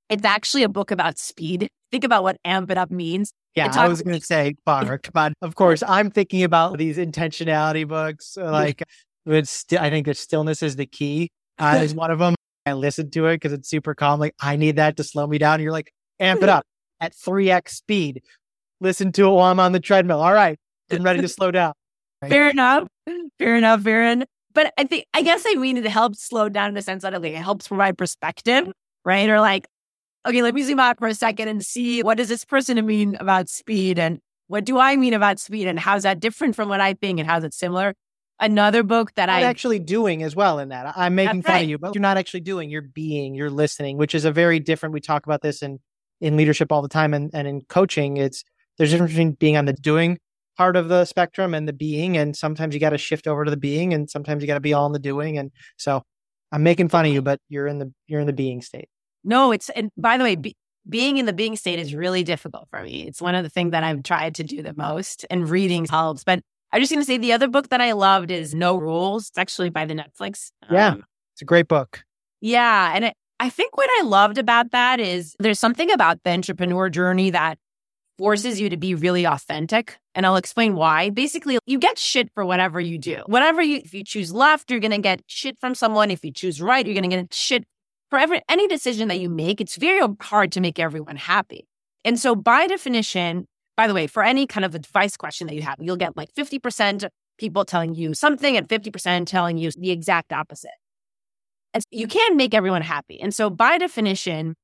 It's 0.09 0.23
actually 0.23 0.63
a 0.63 0.69
book 0.69 0.91
about 0.91 1.17
speed. 1.17 1.67
Think 1.91 2.03
about 2.03 2.21
what 2.21 2.37
amp 2.43 2.69
it 2.69 2.77
up 2.77 2.91
means. 2.91 3.31
Yeah, 3.55 3.71
I 3.73 3.87
was 3.87 4.01
going 4.01 4.19
to 4.19 4.23
say, 4.23 4.55
Barr, 4.65 4.97
come 4.97 5.13
on. 5.15 5.33
Of 5.41 5.55
course, 5.55 5.81
I'm 5.87 6.11
thinking 6.11 6.43
about 6.43 6.77
these 6.77 6.97
intentionality 6.97 7.87
books. 7.87 8.35
Like, 8.35 8.83
it's 9.25 9.49
st- 9.49 9.81
I 9.81 9.89
think 9.89 10.05
that 10.05 10.17
stillness 10.17 10.61
is 10.61 10.75
the 10.75 10.85
key. 10.85 11.29
Uh, 11.57 11.79
is 11.83 11.95
one 11.95 12.11
of 12.11 12.19
them. 12.19 12.35
I 12.65 12.73
listen 12.73 13.09
to 13.11 13.27
it 13.27 13.35
because 13.35 13.53
it's 13.53 13.69
super 13.69 13.95
calm. 13.95 14.19
Like, 14.19 14.35
I 14.41 14.57
need 14.57 14.75
that 14.75 14.97
to 14.97 15.03
slow 15.05 15.25
me 15.27 15.37
down. 15.37 15.55
And 15.55 15.63
You're 15.63 15.71
like, 15.71 15.93
amp 16.19 16.43
it 16.43 16.49
up 16.49 16.65
at 16.99 17.13
3x 17.13 17.69
speed. 17.69 18.21
Listen 18.79 19.11
to 19.13 19.25
it 19.25 19.31
while 19.31 19.51
I'm 19.51 19.59
on 19.59 19.71
the 19.71 19.79
treadmill. 19.79 20.21
All 20.21 20.33
right, 20.33 20.57
getting 20.89 21.03
ready 21.03 21.21
to 21.21 21.27
slow 21.27 21.51
down. 21.51 21.73
Right? 22.21 22.29
Fair 22.31 22.49
enough. 22.49 22.87
Fair 23.39 23.55
enough, 23.55 23.85
Aaron. 23.85 24.25
But 24.53 24.73
I 24.77 24.85
think, 24.85 25.05
I 25.13 25.21
guess 25.21 25.43
I 25.47 25.55
mean 25.55 25.77
it 25.77 25.85
helps 25.85 26.23
slow 26.23 26.49
down 26.49 26.69
in 26.69 26.73
the 26.73 26.81
sense 26.81 27.03
that 27.03 27.13
it, 27.13 27.21
like, 27.21 27.33
it 27.33 27.37
helps 27.37 27.67
provide 27.67 27.97
perspective, 27.97 28.67
right? 29.05 29.29
Or 29.29 29.39
like, 29.39 29.67
okay, 30.27 30.41
let 30.41 30.55
me 30.55 30.63
zoom 30.63 30.79
out 30.79 30.97
for 30.97 31.07
a 31.07 31.13
second 31.13 31.47
and 31.47 31.63
see 31.63 32.01
what 32.01 32.17
does 32.17 32.29
this 32.29 32.43
person 32.43 32.83
mean 32.85 33.15
about 33.19 33.49
speed 33.49 33.99
and 33.99 34.19
what 34.47 34.65
do 34.65 34.79
I 34.79 34.95
mean 34.95 35.13
about 35.13 35.39
speed 35.39 35.67
and 35.67 35.79
how's 35.79 36.03
that 36.03 36.19
different 36.19 36.55
from 36.55 36.69
what 36.69 36.81
I 36.81 36.93
think 36.93 37.19
and 37.19 37.29
how's 37.29 37.43
it 37.43 37.53
similar? 37.53 37.93
Another 38.39 38.83
book 38.83 39.13
that 39.15 39.29
I 39.29 39.43
actually 39.43 39.79
doing 39.79 40.21
as 40.21 40.35
well 40.35 40.59
in 40.59 40.69
that. 40.69 40.93
I'm 40.95 41.15
making 41.15 41.41
fun 41.41 41.53
right. 41.53 41.63
of 41.63 41.69
you, 41.69 41.77
but 41.79 41.95
you're 41.95 42.01
not 42.03 42.17
actually 42.17 42.41
doing. 42.41 42.69
You're 42.69 42.83
being. 42.83 43.33
You're 43.33 43.49
listening, 43.49 43.97
which 43.97 44.13
is 44.13 44.25
a 44.25 44.31
very 44.31 44.59
different. 44.59 44.93
We 44.93 45.01
talk 45.01 45.25
about 45.25 45.41
this 45.41 45.63
in 45.63 45.79
in 46.21 46.37
leadership 46.37 46.71
all 46.71 46.81
the 46.81 46.87
time, 46.87 47.13
and 47.13 47.29
and 47.33 47.47
in 47.47 47.61
coaching, 47.61 48.17
it's 48.17 48.43
there's 48.77 48.91
a 48.91 48.95
difference 48.95 49.13
between 49.13 49.31
being 49.33 49.57
on 49.57 49.65
the 49.65 49.73
doing 49.73 50.19
part 50.57 50.75
of 50.75 50.89
the 50.89 51.05
spectrum 51.05 51.53
and 51.53 51.67
the 51.67 51.73
being, 51.73 52.17
and 52.17 52.35
sometimes 52.35 52.73
you 52.73 52.79
got 52.79 52.89
to 52.89 52.97
shift 52.97 53.27
over 53.27 53.45
to 53.45 53.51
the 53.51 53.57
being, 53.57 53.93
and 53.93 54.09
sometimes 54.09 54.41
you 54.41 54.47
got 54.47 54.55
to 54.55 54.59
be 54.59 54.73
all 54.73 54.85
in 54.85 54.91
the 54.91 54.99
doing. 54.99 55.37
And 55.37 55.51
so, 55.77 56.03
I'm 56.51 56.63
making 56.63 56.89
fun 56.89 57.05
of 57.05 57.13
you, 57.13 57.21
but 57.21 57.39
you're 57.49 57.67
in 57.67 57.79
the 57.79 57.93
you're 58.07 58.21
in 58.21 58.27
the 58.27 58.33
being 58.33 58.61
state. 58.61 58.89
No, 59.23 59.51
it's, 59.51 59.69
and 59.69 59.91
by 59.97 60.17
the 60.17 60.23
way, 60.23 60.35
be, 60.35 60.55
being 60.87 61.17
in 61.17 61.25
the 61.25 61.33
being 61.33 61.57
state 61.57 61.79
is 61.79 61.93
really 61.93 62.23
difficult 62.23 62.67
for 62.69 62.81
me. 62.81 63.05
It's 63.07 63.21
one 63.21 63.35
of 63.35 63.43
the 63.43 63.49
things 63.49 63.71
that 63.71 63.83
I've 63.83 64.03
tried 64.03 64.35
to 64.35 64.43
do 64.43 64.61
the 64.61 64.73
most, 64.75 65.25
and 65.29 65.49
reading 65.49 65.85
helps. 65.85 66.23
But 66.23 66.41
I'm 66.71 66.81
just 66.81 66.91
going 66.91 67.01
to 67.01 67.05
say 67.05 67.17
the 67.17 67.33
other 67.33 67.47
book 67.47 67.69
that 67.69 67.81
I 67.81 67.93
loved 67.93 68.31
is 68.31 68.53
No 68.53 68.77
Rules. 68.77 69.29
It's 69.29 69.37
actually 69.37 69.69
by 69.69 69.85
the 69.85 69.93
Netflix. 69.93 70.51
Yeah, 70.69 70.89
um, 70.89 71.03
it's 71.33 71.41
a 71.41 71.45
great 71.45 71.67
book. 71.67 72.03
Yeah. 72.41 72.91
And 72.93 73.05
it, 73.05 73.13
I 73.39 73.49
think 73.49 73.77
what 73.77 73.89
I 73.99 74.03
loved 74.03 74.37
about 74.37 74.71
that 74.71 74.99
is 74.99 75.35
there's 75.39 75.59
something 75.59 75.91
about 75.91 76.23
the 76.23 76.31
entrepreneur 76.31 76.89
journey 76.89 77.29
that 77.31 77.59
forces 78.17 78.59
you 78.59 78.69
to 78.69 78.77
be 78.77 78.95
really 78.95 79.25
authentic. 79.25 79.97
And 80.15 80.25
I'll 80.25 80.37
explain 80.37 80.75
why. 80.75 81.11
Basically, 81.11 81.59
you 81.67 81.77
get 81.77 81.99
shit 81.99 82.29
for 82.33 82.43
whatever 82.43 82.79
you 82.79 82.97
do. 82.97 83.21
Whatever 83.27 83.61
you, 83.61 83.77
if 83.77 83.93
you 83.93 84.03
choose 84.03 84.33
left, 84.33 84.71
you're 84.71 84.79
going 84.79 84.91
to 84.91 84.97
get 84.97 85.21
shit 85.27 85.59
from 85.59 85.75
someone. 85.75 86.09
If 86.09 86.25
you 86.25 86.31
choose 86.31 86.59
right, 86.59 86.85
you're 86.85 86.95
going 86.95 87.09
to 87.09 87.15
get 87.15 87.33
shit 87.33 87.63
for 88.09 88.17
every, 88.17 88.41
any 88.49 88.67
decision 88.67 89.09
that 89.09 89.19
you 89.19 89.29
make, 89.29 89.61
it's 89.61 89.75
very 89.75 90.01
hard 90.21 90.51
to 90.53 90.61
make 90.61 90.79
everyone 90.79 91.17
happy. 91.17 91.67
And 92.05 92.17
so, 92.17 92.35
by 92.35 92.67
definition, 92.67 93.45
by 93.75 93.87
the 93.87 93.93
way, 93.93 94.07
for 94.07 94.23
any 94.23 94.47
kind 94.47 94.65
of 94.65 94.75
advice 94.75 95.17
question 95.17 95.47
that 95.47 95.55
you 95.55 95.61
have, 95.61 95.75
you'll 95.79 95.97
get 95.97 96.15
like 96.15 96.33
50% 96.33 97.09
people 97.37 97.65
telling 97.65 97.95
you 97.95 98.13
something 98.13 98.57
and 98.57 98.67
50% 98.67 99.27
telling 99.27 99.57
you 99.57 99.71
the 99.71 99.91
exact 99.91 100.33
opposite. 100.33 100.71
You 101.91 102.07
can 102.07 102.37
make 102.37 102.53
everyone 102.53 102.81
happy. 102.81 103.19
And 103.19 103.33
so, 103.33 103.49
by 103.49 103.77
definition, 103.77 104.55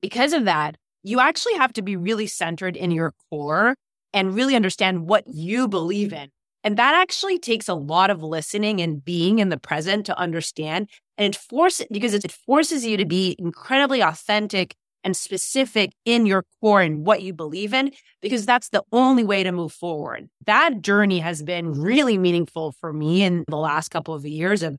because 0.00 0.32
of 0.32 0.44
that, 0.44 0.76
you 1.02 1.20
actually 1.20 1.54
have 1.54 1.72
to 1.74 1.82
be 1.82 1.96
really 1.96 2.26
centered 2.26 2.76
in 2.76 2.90
your 2.90 3.12
core 3.30 3.74
and 4.12 4.34
really 4.34 4.56
understand 4.56 5.08
what 5.08 5.24
you 5.26 5.68
believe 5.68 6.12
in. 6.12 6.30
And 6.64 6.76
that 6.76 6.94
actually 6.94 7.38
takes 7.38 7.68
a 7.68 7.74
lot 7.74 8.10
of 8.10 8.22
listening 8.22 8.80
and 8.80 9.04
being 9.04 9.38
in 9.38 9.48
the 9.48 9.58
present 9.58 10.06
to 10.06 10.18
understand 10.18 10.88
and 11.16 11.34
it 11.34 11.40
forces, 11.40 11.86
because 11.90 12.14
it 12.14 12.30
forces 12.30 12.84
you 12.84 12.96
to 12.96 13.04
be 13.04 13.36
incredibly 13.38 14.00
authentic 14.00 14.74
and 15.04 15.16
specific 15.16 15.92
in 16.04 16.26
your 16.26 16.44
core 16.60 16.80
and 16.80 17.06
what 17.06 17.22
you 17.22 17.32
believe 17.32 17.72
in, 17.72 17.92
because 18.20 18.44
that's 18.44 18.68
the 18.68 18.82
only 18.92 19.24
way 19.24 19.42
to 19.42 19.52
move 19.52 19.72
forward. 19.72 20.28
That 20.46 20.82
journey 20.82 21.20
has 21.20 21.42
been 21.42 21.72
really 21.72 22.18
meaningful 22.18 22.72
for 22.72 22.92
me 22.92 23.22
in 23.22 23.44
the 23.48 23.56
last 23.56 23.90
couple 23.90 24.14
of 24.14 24.26
years 24.26 24.62
of 24.62 24.76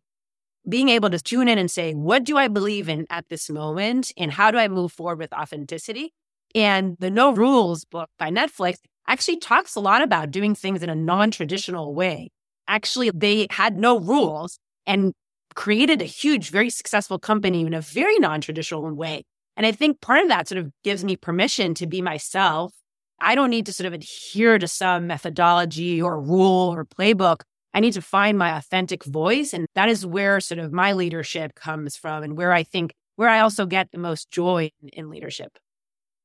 being 0.68 0.90
able 0.90 1.10
to 1.10 1.20
tune 1.20 1.48
in 1.48 1.58
and 1.58 1.72
say, 1.72 1.94
what 1.94 2.24
do 2.24 2.38
I 2.38 2.48
believe 2.48 2.90
in 2.90 3.06
at 3.10 3.26
this 3.30 3.50
moment? 3.50 4.12
And 4.18 4.32
how 4.32 4.52
do 4.52 4.58
I 4.58 4.68
move 4.68 4.92
forward 4.92 5.20
with 5.20 5.34
authenticity? 5.34 6.14
And 6.56 6.98
the 7.00 7.10
No 7.10 7.34
Rules 7.34 7.86
book 7.86 8.10
by 8.18 8.30
Netflix 8.30 8.78
actually 9.08 9.38
talks 9.38 9.76
a 9.76 9.80
lot 9.80 10.02
about 10.02 10.32
doing 10.32 10.56
things 10.56 10.84
in 10.84 10.90
a 10.90 10.96
non 10.96 11.32
traditional 11.32 11.94
way. 11.94 12.30
Actually, 12.68 13.12
they 13.12 13.48
had 13.50 13.78
no 13.78 14.00
rules 14.00 14.60
and 14.86 15.14
created 15.56 16.02
a 16.02 16.06
huge, 16.06 16.52
very 16.52 16.70
successful 16.70 17.20
company 17.20 17.62
in 17.62 17.74
a 17.74 17.82
very 17.82 18.18
non 18.20 18.42
traditional 18.42 18.92
way. 18.94 19.24
And 19.58 19.66
I 19.66 19.72
think 19.72 20.02
part 20.02 20.22
of 20.22 20.30
that 20.30 20.48
sort 20.48 20.60
of 20.60 20.72
gives 20.84 21.04
me 21.04 21.16
permission 21.16 21.74
to 21.76 21.88
be 21.88 22.02
myself. 22.02 22.74
I 23.22 23.36
don't 23.36 23.50
need 23.50 23.66
to 23.66 23.74
sort 23.74 23.88
of 23.88 23.94
adhere 23.94 24.58
to 24.58 24.68
some 24.68 25.08
methodology 25.08 26.02
or 26.02 26.22
rule 26.22 26.74
or 26.74 26.86
playbook. 26.86 27.42
I 27.74 27.80
need 27.80 27.94
to 27.94 28.02
find 28.02 28.38
my 28.38 28.58
authentic 28.58 29.04
voice. 29.04 29.54
And 29.54 29.68
that 29.76 29.90
is 29.90 30.06
where 30.06 30.40
sort 30.40 30.60
of 30.60 30.74
my 30.74 30.94
leadership 30.94 31.56
comes 31.56 31.96
from 31.96 32.24
and 32.24 32.38
where 32.38 32.52
I 32.52 32.64
think, 32.64 32.94
where 33.16 33.30
I 33.30 33.42
also 33.42 33.66
get 33.66 33.92
the 33.92 34.00
most 34.00 34.32
joy 34.32 34.72
in, 34.82 34.90
in 34.90 35.10
leadership. 35.10 35.58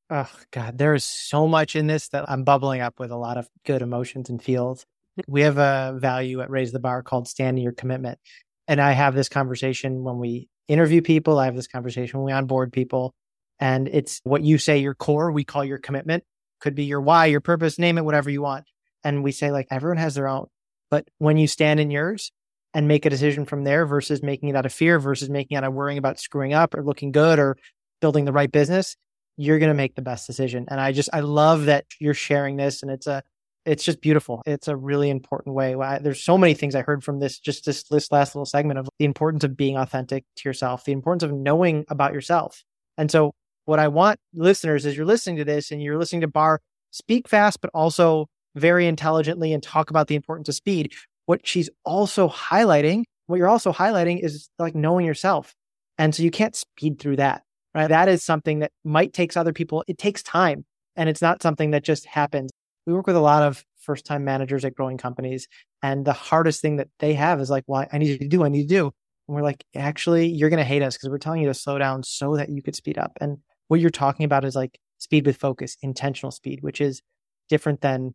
Oh, 0.09 0.29
God, 0.51 0.77
there 0.77 0.93
is 0.93 1.03
so 1.03 1.47
much 1.47 1.75
in 1.75 1.87
this 1.87 2.09
that 2.09 2.29
I'm 2.29 2.43
bubbling 2.43 2.81
up 2.81 2.99
with 2.99 3.11
a 3.11 3.17
lot 3.17 3.37
of 3.37 3.47
good 3.65 3.81
emotions 3.81 4.29
and 4.29 4.41
feels. 4.41 4.85
We 5.27 5.41
have 5.41 5.57
a 5.57 5.95
value 5.97 6.41
at 6.41 6.49
Raise 6.49 6.73
the 6.73 6.79
Bar 6.79 7.01
called 7.01 7.29
standing 7.29 7.63
your 7.63 7.71
commitment. 7.71 8.19
And 8.67 8.81
I 8.81 8.91
have 8.91 9.15
this 9.15 9.29
conversation 9.29 10.03
when 10.03 10.19
we 10.19 10.49
interview 10.67 11.01
people. 11.01 11.39
I 11.39 11.45
have 11.45 11.55
this 11.55 11.67
conversation 11.67 12.19
when 12.19 12.25
we 12.25 12.31
onboard 12.33 12.73
people. 12.73 13.13
And 13.57 13.87
it's 13.87 14.19
what 14.25 14.43
you 14.43 14.57
say 14.57 14.79
your 14.79 14.93
core, 14.93 15.31
we 15.31 15.45
call 15.45 15.63
your 15.63 15.77
commitment. 15.77 16.25
Could 16.59 16.75
be 16.75 16.83
your 16.83 16.99
why, 16.99 17.27
your 17.27 17.41
purpose, 17.41 17.79
name 17.79 17.97
it, 17.97 18.03
whatever 18.03 18.29
you 18.29 18.41
want. 18.41 18.65
And 19.03 19.23
we 19.23 19.31
say, 19.31 19.51
like, 19.51 19.67
everyone 19.69 19.97
has 19.97 20.15
their 20.15 20.27
own. 20.27 20.47
But 20.95 21.09
when 21.17 21.35
you 21.35 21.45
stand 21.45 21.81
in 21.81 21.91
yours 21.91 22.31
and 22.73 22.87
make 22.87 23.05
a 23.05 23.09
decision 23.09 23.43
from 23.43 23.65
there 23.65 23.85
versus 23.85 24.23
making 24.23 24.47
it 24.47 24.55
out 24.55 24.65
of 24.65 24.71
fear 24.71 24.97
versus 24.97 25.29
making 25.29 25.55
it 25.55 25.57
out 25.57 25.65
of 25.65 25.73
worrying 25.73 25.97
about 25.97 26.21
screwing 26.21 26.53
up 26.53 26.73
or 26.73 26.85
looking 26.85 27.11
good 27.11 27.37
or 27.37 27.57
building 27.99 28.23
the 28.23 28.31
right 28.31 28.49
business, 28.49 28.95
you're 29.35 29.59
going 29.59 29.71
to 29.71 29.75
make 29.75 29.95
the 29.95 30.01
best 30.01 30.25
decision. 30.25 30.67
And 30.69 30.79
I 30.79 30.93
just, 30.93 31.09
I 31.11 31.19
love 31.19 31.65
that 31.65 31.83
you're 31.99 32.13
sharing 32.13 32.55
this. 32.55 32.81
And 32.81 32.89
it's 32.89 33.07
a, 33.07 33.23
it's 33.65 33.83
just 33.83 33.99
beautiful. 33.99 34.41
It's 34.45 34.69
a 34.69 34.75
really 34.77 35.09
important 35.09 35.53
way. 35.53 35.75
There's 35.99 36.23
so 36.23 36.37
many 36.37 36.53
things 36.53 36.75
I 36.75 36.81
heard 36.81 37.03
from 37.03 37.19
this, 37.19 37.39
just 37.39 37.65
this, 37.65 37.83
this 37.83 38.09
last 38.09 38.33
little 38.33 38.45
segment 38.45 38.79
of 38.79 38.87
the 38.97 39.03
importance 39.03 39.43
of 39.43 39.57
being 39.57 39.75
authentic 39.75 40.23
to 40.37 40.47
yourself, 40.47 40.85
the 40.85 40.93
importance 40.93 41.23
of 41.23 41.33
knowing 41.33 41.83
about 41.89 42.13
yourself. 42.13 42.63
And 42.97 43.11
so, 43.11 43.33
what 43.65 43.79
I 43.79 43.89
want 43.89 44.17
listeners 44.33 44.85
is 44.85 44.95
you're 44.95 45.05
listening 45.05 45.35
to 45.37 45.43
this 45.43 45.71
and 45.71 45.83
you're 45.83 45.97
listening 45.97 46.21
to 46.21 46.27
Barr 46.29 46.61
speak 46.91 47.27
fast, 47.27 47.59
but 47.59 47.69
also 47.73 48.29
very 48.55 48.87
intelligently 48.87 49.53
and 49.53 49.61
talk 49.61 49.89
about 49.89 50.07
the 50.07 50.15
importance 50.15 50.49
of 50.49 50.55
speed. 50.55 50.93
What 51.25 51.45
she's 51.45 51.69
also 51.83 52.29
highlighting, 52.29 53.03
what 53.27 53.37
you're 53.37 53.49
also 53.49 53.71
highlighting 53.71 54.23
is 54.23 54.49
like 54.59 54.75
knowing 54.75 55.05
yourself. 55.05 55.53
And 55.97 56.13
so 56.13 56.23
you 56.23 56.31
can't 56.31 56.55
speed 56.55 56.99
through 56.99 57.17
that, 57.17 57.43
right? 57.73 57.87
That 57.87 58.09
is 58.09 58.23
something 58.23 58.59
that 58.59 58.71
might 58.83 59.13
takes 59.13 59.37
other 59.37 59.53
people. 59.53 59.83
It 59.87 59.97
takes 59.97 60.21
time 60.23 60.65
and 60.95 61.09
it's 61.09 61.21
not 61.21 61.41
something 61.41 61.71
that 61.71 61.83
just 61.83 62.05
happens 62.05 62.51
we 62.85 62.93
work 62.93 63.07
with 63.07 63.15
a 63.15 63.21
lot 63.21 63.43
of 63.43 63.65
first 63.79 64.05
time 64.05 64.23
managers 64.23 64.65
at 64.65 64.75
growing 64.75 64.97
companies. 64.97 65.47
And 65.81 66.05
the 66.05 66.13
hardest 66.13 66.61
thing 66.61 66.77
that 66.77 66.89
they 66.99 67.13
have 67.13 67.39
is 67.41 67.49
like, 67.49 67.63
well, 67.67 67.85
I 67.91 67.97
need 67.97 68.19
to 68.19 68.27
do, 68.27 68.43
I 68.43 68.49
need 68.49 68.63
to 68.63 68.67
do. 68.67 68.91
And 69.27 69.35
we're 69.35 69.43
like, 69.43 69.63
actually, 69.75 70.27
you're 70.27 70.49
going 70.49 70.59
to 70.59 70.63
hate 70.63 70.81
us 70.81 70.95
because 70.95 71.09
we're 71.09 71.17
telling 71.17 71.41
you 71.41 71.47
to 71.47 71.53
slow 71.53 71.77
down 71.77 72.03
so 72.03 72.35
that 72.35 72.49
you 72.49 72.61
could 72.61 72.75
speed 72.75 72.97
up. 72.97 73.13
And 73.19 73.37
what 73.67 73.79
you're 73.79 73.89
talking 73.89 74.23
about 74.23 74.45
is 74.45 74.55
like 74.55 74.79
speed 74.99 75.25
with 75.25 75.37
focus, 75.37 75.77
intentional 75.81 76.31
speed, 76.31 76.59
which 76.61 76.79
is 76.79 77.01
different 77.49 77.81
than 77.81 78.13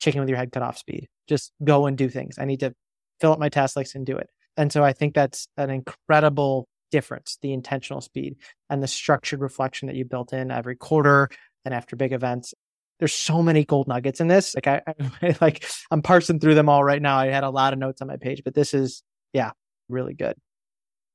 chicken 0.00 0.20
with 0.20 0.28
your 0.28 0.38
head 0.38 0.52
cut 0.52 0.62
off 0.62 0.78
speed. 0.78 1.08
Just 1.28 1.52
go 1.62 1.86
and 1.86 1.96
do 1.96 2.08
things. 2.08 2.38
I 2.38 2.44
need 2.44 2.60
to 2.60 2.74
fill 3.20 3.32
up 3.32 3.38
my 3.38 3.48
task 3.48 3.76
list 3.76 3.94
and 3.94 4.06
do 4.06 4.16
it. 4.16 4.28
And 4.56 4.72
so 4.72 4.82
I 4.82 4.92
think 4.92 5.14
that's 5.14 5.48
an 5.56 5.70
incredible 5.70 6.68
difference, 6.90 7.38
the 7.42 7.52
intentional 7.52 8.00
speed 8.00 8.36
and 8.70 8.82
the 8.82 8.88
structured 8.88 9.40
reflection 9.40 9.88
that 9.88 9.96
you 9.96 10.04
built 10.04 10.32
in 10.32 10.50
every 10.50 10.76
quarter 10.76 11.28
and 11.64 11.74
after 11.74 11.96
big 11.96 12.12
events 12.12 12.54
there's 12.98 13.14
so 13.14 13.42
many 13.42 13.64
gold 13.64 13.88
nuggets 13.88 14.20
in 14.20 14.28
this. 14.28 14.54
Like 14.54 14.66
I, 14.66 14.82
I 15.22 15.36
like 15.40 15.64
I'm 15.90 16.02
parsing 16.02 16.40
through 16.40 16.54
them 16.54 16.68
all 16.68 16.82
right 16.82 17.00
now. 17.00 17.18
I 17.18 17.26
had 17.26 17.44
a 17.44 17.50
lot 17.50 17.72
of 17.72 17.78
notes 17.78 18.02
on 18.02 18.08
my 18.08 18.16
page, 18.16 18.42
but 18.44 18.54
this 18.54 18.74
is 18.74 19.02
yeah, 19.32 19.52
really 19.88 20.14
good. 20.14 20.36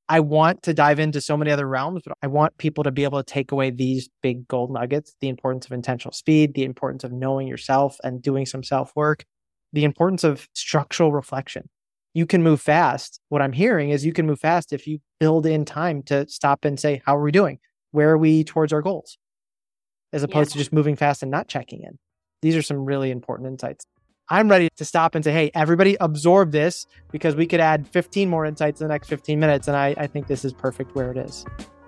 I 0.09 0.19
want 0.19 0.63
to 0.63 0.73
dive 0.73 0.99
into 0.99 1.21
so 1.21 1.37
many 1.37 1.49
other 1.51 1.67
realms, 1.67 2.01
but 2.05 2.17
I 2.21 2.27
want 2.27 2.57
people 2.57 2.83
to 2.83 2.91
be 2.91 3.05
able 3.05 3.23
to 3.23 3.33
take 3.33 3.51
away 3.51 3.69
these 3.69 4.09
big 4.21 4.47
gold 4.47 4.71
nuggets, 4.71 5.15
the 5.21 5.29
importance 5.29 5.65
of 5.65 5.71
intentional 5.71 6.11
speed, 6.13 6.53
the 6.53 6.65
importance 6.65 7.03
of 7.03 7.11
knowing 7.13 7.47
yourself 7.47 7.97
and 8.03 8.21
doing 8.21 8.45
some 8.45 8.63
self 8.63 8.91
work, 8.95 9.25
the 9.71 9.85
importance 9.85 10.23
of 10.23 10.47
structural 10.53 11.11
reflection. 11.11 11.69
you 12.13 12.25
can 12.25 12.43
move 12.43 12.61
fast. 12.61 13.19
What 13.29 13.41
I'm 13.41 13.53
hearing 13.53 13.89
is 13.89 14.05
you 14.05 14.13
can 14.13 14.27
move 14.27 14.39
fast 14.39 14.71
if 14.71 14.85
you 14.87 14.99
build 15.19 15.45
in 15.45 15.65
time 15.65 16.03
to 16.03 16.27
stop 16.27 16.63
and 16.63 16.79
say, 16.79 17.01
how 17.05 17.17
are 17.17 17.23
we 17.23 17.31
doing? 17.31 17.59
Where 17.91 18.11
are 18.11 18.17
we 18.17 18.43
towards 18.43 18.71
our 18.71 18.81
goals? 18.81 19.17
As 20.11 20.21
opposed 20.21 20.51
yeah. 20.51 20.53
to 20.53 20.59
just 20.59 20.73
moving 20.73 20.95
fast 20.95 21.23
and 21.23 21.31
not 21.31 21.47
checking 21.47 21.81
in. 21.81 21.97
These 22.43 22.55
are 22.55 22.61
some 22.61 22.85
really 22.85 23.09
important 23.09 23.47
insights. 23.47 23.85
I'm 24.29 24.49
ready 24.49 24.69
to 24.77 24.85
stop 24.85 25.15
and 25.15 25.23
say, 25.23 25.31
hey, 25.31 25.51
everybody 25.53 25.97
absorb 25.99 26.51
this 26.51 26.87
because 27.11 27.35
we 27.35 27.45
could 27.45 27.59
add 27.59 27.87
15 27.87 28.29
more 28.29 28.45
insights 28.45 28.81
in 28.81 28.87
the 28.87 28.93
next 28.93 29.09
15 29.09 29.39
minutes. 29.39 29.67
And 29.67 29.75
I, 29.75 29.93
I 29.97 30.07
think 30.07 30.27
this 30.27 30.45
is 30.45 30.53
perfect 30.53 30.95
where 30.95 31.11
it 31.11 31.17
is. 31.17 31.45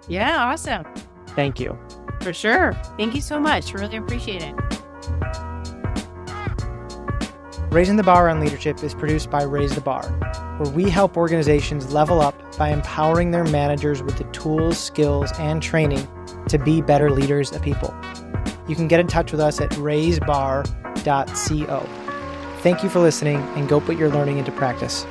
Yeah, 0.08 0.44
awesome. 0.46 0.86
Thank 1.30 1.60
you. 1.60 1.78
For 2.22 2.34
sure. 2.34 2.74
Thank 2.98 3.16
you 3.16 3.22
so 3.22 3.40
much. 3.40 3.74
Really 3.74 3.98
appreciate 3.98 4.44
it. 4.44 4.54
Raising 7.72 7.96
the 7.98 8.04
Bar 8.04 8.30
on 8.30 8.40
Leadership 8.40 8.82
is 8.84 8.94
produced 8.94 9.30
by 9.30 9.44
Raise 9.44 9.76
the 9.76 9.82
Bar, 9.82 10.08
where 10.60 10.72
we 10.72 10.90
help 10.90 11.18
organizations 11.18 11.92
level 11.92 12.22
up 12.22 12.56
by 12.58 12.70
empowering 12.70 13.32
their 13.32 13.44
managers 13.44 14.02
with 14.02 14.18
the 14.18 14.24
tools, 14.26 14.78
skills, 14.78 15.30
and 15.40 15.62
training 15.62 16.08
to 16.48 16.58
be 16.58 16.82
better 16.82 17.12
leaders 17.12 17.52
of 17.52 17.62
people. 17.62 17.94
You 18.68 18.76
can 18.76 18.88
get 18.88 19.02
in 19.02 19.08
touch 19.08 19.32
with 19.32 19.42
us 19.42 19.60
at 19.60 19.72
raisebar.co. 19.72 20.66
Thank 22.66 22.82
you 22.82 22.90
for 22.90 22.98
listening 23.00 23.38
and 23.56 23.70
go 23.70 23.80
put 23.80 23.96
your 23.96 24.10
learning 24.10 24.40
into 24.40 24.52
practice. 24.52 25.06